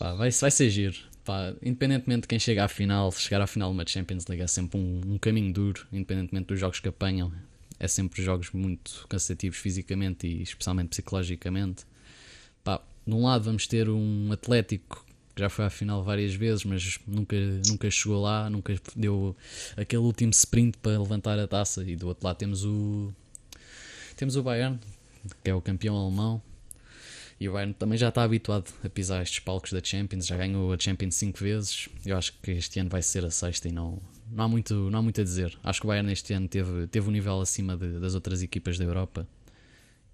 [0.02, 0.98] Pá, vai, vai ser giro.
[1.24, 4.48] Pá, independentemente de quem chega à final, chegar à final de uma Champions League é
[4.48, 7.32] sempre um, um caminho duro, independentemente dos jogos que apanham.
[7.80, 11.86] É sempre jogos muito cansativos fisicamente e especialmente psicologicamente.
[12.64, 16.66] Pá, de um lado vamos ter um Atlético que já foi à final várias vezes,
[16.66, 17.36] mas nunca,
[17.68, 19.36] nunca chegou lá, nunca deu
[19.78, 21.84] aquele último sprint para levantar a taça.
[21.84, 23.14] E do outro lado temos o
[24.16, 24.80] temos o Bayern,
[25.44, 26.42] que é o campeão alemão.
[27.42, 30.72] E o Bayern também já está habituado a pisar estes palcos da Champions, já ganhou
[30.72, 31.90] a Champions 5 vezes.
[32.06, 34.00] Eu acho que este ano vai ser a sexta e não,
[34.32, 35.58] não, há, muito, não há muito a dizer.
[35.64, 38.78] Acho que o Bayern este ano teve, teve um nível acima de, das outras equipas
[38.78, 39.28] da Europa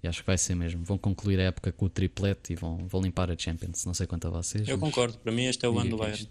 [0.02, 0.86] e acho que vai ser mesmo.
[0.86, 3.84] Vão concluir a época com o triplete e vão, vão limpar a Champions.
[3.84, 4.66] Não sei quanto a vocês.
[4.66, 6.30] Eu concordo, para mim este é o ano do Bayern.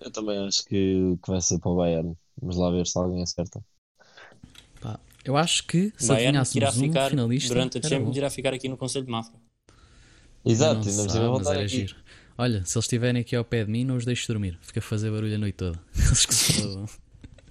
[0.00, 2.16] Eu também acho que, que vai ser para o Bayern.
[2.40, 3.60] Vamos lá ver se alguém acerta.
[4.80, 7.48] Pá, eu acho que se adivinhássemos um ficar, finalista.
[7.52, 9.47] Durante a Champions irá ficar aqui no Conselho de Mafra.
[10.44, 11.68] Exato, ainda sabe, mas era aqui.
[11.68, 11.96] giro.
[12.36, 14.56] Olha, se eles estiverem aqui ao pé de mim, não os deixo dormir.
[14.62, 15.80] Fica a fazer barulho a noite toda.
[15.96, 16.62] Eles que se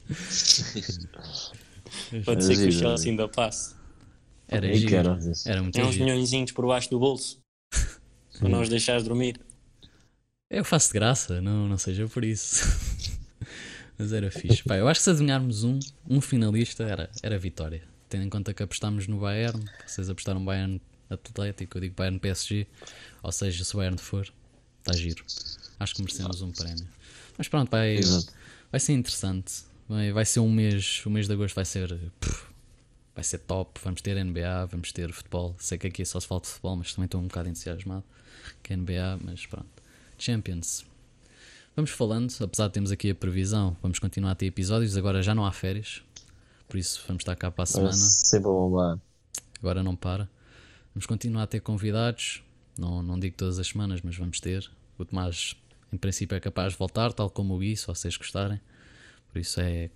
[2.24, 3.76] Pode ser que o Chelsea ainda passe.
[4.48, 4.96] Era giro.
[4.96, 7.42] Era, era muito Tem uns milhões por baixo do bolso
[8.40, 9.38] para não os deixares dormir.
[10.50, 12.66] Eu faço de graça, não, não seja por isso.
[13.98, 14.64] Mas era fixe.
[14.64, 15.78] Pá, eu acho que se adivinharmos um,
[16.10, 17.84] um finalista era, era vitória.
[18.08, 20.80] Tendo em conta que apostámos no Bayern, vocês apostaram Bayern
[21.10, 22.68] Atlético, eu digo Bayern PSG,
[23.24, 24.28] ou seja, se o Bayern for,
[24.80, 25.24] está giro.
[25.80, 26.88] Acho que merecemos um prémio.
[27.38, 28.00] Mas pronto, vai,
[28.72, 29.64] vai ser interessante.
[29.88, 31.98] Vai, vai ser um mês, o mês de agosto vai ser.
[33.16, 33.80] Vai ser top.
[33.84, 35.56] Vamos ter NBA, vamos ter futebol.
[35.60, 38.04] Sei que aqui só se falta futebol, mas também estou um bocado entusiasmado
[38.62, 39.68] que é NBA, mas pronto.
[40.18, 40.86] Champions.
[41.76, 44.98] Vamos falando, apesar de termos aqui a previsão, vamos continuar a ter episódios.
[44.98, 46.02] Agora já não há férias,
[46.68, 47.94] por isso vamos estar cá para a semana.
[47.94, 49.00] Sempre bombar.
[49.60, 50.28] Agora não para.
[50.98, 52.42] Vamos continuar a ter convidados.
[52.76, 54.68] Não, não digo todas as semanas, mas vamos ter.
[54.98, 55.56] O Tomás,
[55.94, 58.60] em princípio, é capaz de voltar, tal como o Gui, se vocês gostarem.
[59.32, 59.92] Por isso é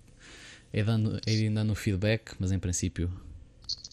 [0.72, 3.12] é, dando, é ir dando feedback, mas em princípio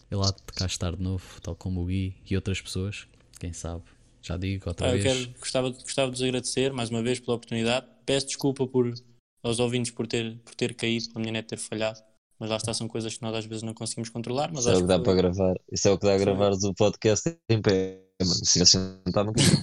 [0.08, 3.08] ele há de cá estar de novo, tal como o Gui e outras pessoas,
[3.40, 3.82] quem sabe.
[4.22, 5.04] Já digo outra ah, vez.
[5.04, 7.88] Eu quero, gostava, gostava de vos agradecer mais uma vez pela oportunidade.
[8.06, 8.94] Peço desculpa por,
[9.42, 12.00] aos ouvintes por ter, por ter caído, pela minha net ter falhado.
[12.40, 14.50] Mas lá está, são coisas que nós às vezes não conseguimos controlar.
[14.50, 15.54] Mas Isso é o que dá que para gravar.
[15.70, 18.00] Isso é o que dá a gravar o podcast em pé.
[18.20, 19.62] Mano, se sentado, não consigo.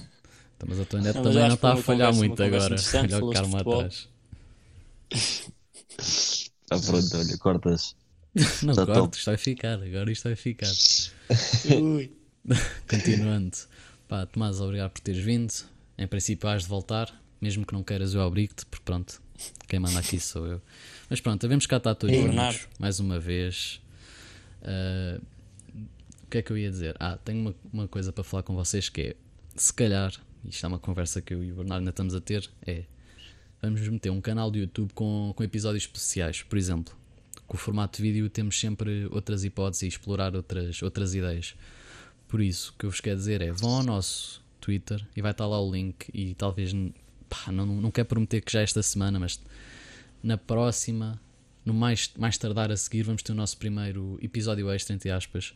[0.56, 2.76] Então, Mas a tua net Não, mas também não está a falhar conversa- muito agora.
[2.94, 4.08] Olha o karma atrás.
[6.70, 7.96] Ah, pronto, olha, cortas.
[8.62, 9.16] Não Já cortes, top.
[9.16, 9.82] isto vai ficar.
[9.82, 10.70] Agora isto vai ficar.
[11.80, 12.12] Ui.
[12.88, 13.56] Continuando.
[14.06, 15.52] Pá, Tomás, obrigado por teres vindo.
[15.96, 19.20] Em princípio, has de voltar, mesmo que não queiras, eu obrigo-te, porque pronto,
[19.66, 20.62] quem manda aqui sou eu.
[21.08, 23.80] Mas pronto, devemos cá estar todos juntos, mais uma vez.
[24.62, 25.20] Ah,
[26.22, 26.94] o que é que eu ia dizer?
[27.00, 29.16] Ah, tenho uma, uma coisa para falar com vocês que é,
[29.56, 30.12] se calhar,
[30.44, 32.84] isto é uma conversa que eu e o Bernardo ainda estamos a ter, é
[33.62, 36.94] vamos meter um canal de YouTube com, com episódios especiais, por exemplo.
[37.46, 41.54] Com o formato de vídeo temos sempre outras hipóteses e explorar outras, outras ideias.
[42.28, 45.30] Por isso, o que eu vos quero dizer é: vão ao nosso Twitter e vai
[45.30, 46.10] estar lá o link.
[46.12, 46.74] E talvez,
[47.26, 49.40] pá, não, não quero prometer que já esta semana, mas
[50.28, 51.18] na próxima,
[51.64, 55.54] no mais, mais tardar a seguir, vamos ter o nosso primeiro episódio extra, entre aspas,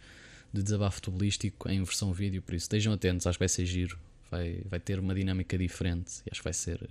[0.50, 2.40] de desabafo futebolístico em versão vídeo.
[2.40, 3.98] Por isso, estejam atentos, acho que vai ser giro.
[4.30, 6.88] Vai, vai ter uma dinâmica diferente e acho que vai ser.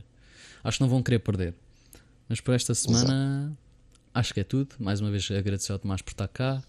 [0.64, 1.56] Acho que não vão querer perder.
[2.30, 3.58] Mas por esta semana,
[4.14, 4.76] acho que é tudo.
[4.78, 6.62] Mais uma vez, agradecer ao Tomás por estar cá.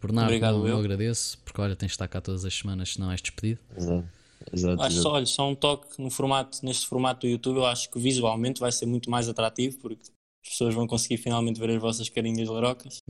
[0.00, 0.78] Bernardo, Obrigado, não, eu.
[0.78, 3.60] agradeço, porque olha, tens de estar cá todas as semanas, senão és despedido.
[3.76, 4.08] Exato.
[4.50, 4.82] Exato.
[4.82, 5.02] Acho exato.
[5.02, 8.60] só, olha, só um toque no formato, neste formato do YouTube, eu acho que visualmente
[8.60, 10.10] vai ser muito mais atrativo, porque
[10.44, 13.02] as pessoas vão conseguir finalmente ver as vossas carinhas larocas.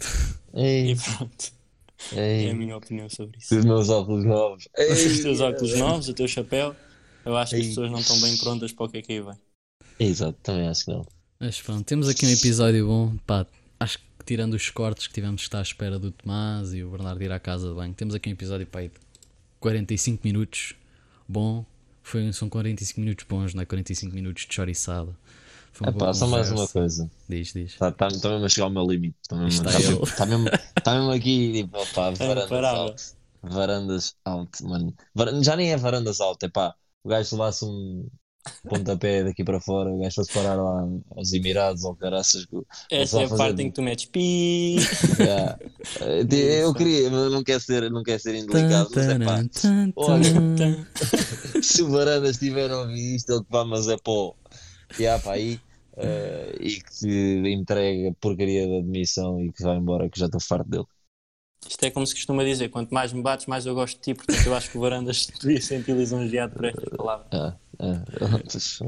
[0.55, 1.53] Ei, E pronto,
[2.43, 3.59] é a ei, minha opinião sobre isso.
[3.59, 4.68] os meus óculos novos.
[4.89, 6.76] Os Ei, teus óculos novos, o teu chapéu,
[7.24, 7.68] eu acho que as Ei.
[7.68, 9.39] pessoas não estão bem prontas para o que é que aí vem.
[9.99, 11.07] Exato, também acho que não.
[11.39, 13.16] Mas pronto, temos aqui um episódio bom.
[13.26, 13.47] Pá,
[13.78, 16.91] acho que tirando os cortes que tivemos que estar à espera do Tomás e o
[16.91, 18.91] Bernardo ir à casa de banho, temos aqui um episódio pá, de
[19.61, 20.74] 45 minutos.
[21.28, 21.64] Bom,
[22.03, 23.66] Foi, são 45 minutos bons, não é?
[23.66, 25.16] 45 minutos de choriçada.
[25.75, 27.11] Foi É uma boa pá, só mais uma coisa.
[27.29, 27.72] Diz, diz.
[27.72, 29.16] Está tá, tá mesmo a chegar ao meu limite.
[29.22, 30.51] Está mesmo, Está tá mesmo, tá mesmo,
[30.85, 33.03] tá mesmo aqui, tipo, opá, varandas alto.
[33.43, 34.95] Varandas alto, mano.
[35.14, 36.75] Var- Já nem é varandas alto, é pá.
[37.03, 38.07] O gajo levasse um
[38.68, 42.47] pontapé daqui para fora, o gajo fosse parar lá aos Emirados ou caraças.
[42.91, 44.77] Essa é a fazer- parte em que tu metes pi.
[45.18, 45.59] Yeah.
[46.61, 49.45] Eu queria, mas não quero ser, não quero ser indelicado, mas é pá.
[49.97, 50.87] Olha.
[51.62, 54.35] Se o Varandas estiver a ouvir isto, ele que vá, mas é pó.
[54.99, 55.61] E há para aí.
[55.97, 57.09] eh, e que te
[57.53, 60.85] entregue a porcaria da admissão e que vai embora, que já estou farto dele.
[61.68, 64.14] Isto é como se costuma dizer: quanto mais me bates, mais eu gosto de ti.
[64.14, 67.26] Portanto, eu acho que o Varandas devia sentir lisonjeado por estas palavras.
[67.32, 68.05] Ah, ah,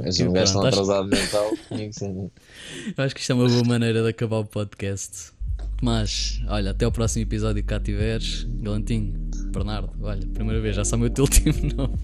[0.04, 1.50] és Que um gajo acho- atrasado mental.
[1.70, 5.32] Eu acho que isto é uma boa maneira de acabar o podcast.
[5.82, 8.46] Mas, olha, até o próximo episódio que cá tiveres.
[8.60, 9.14] Galantinho,
[9.52, 11.94] Bernardo, olha, primeira vez, já sabe o teu último nome.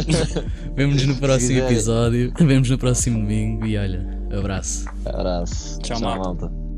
[0.76, 2.32] Vemo-nos no próximo episódio.
[2.38, 4.86] Vemo-nos no próximo domingo e olha, abraço.
[5.04, 5.80] Abraço.
[5.80, 6.46] Tchau, malta.
[6.46, 6.68] malta.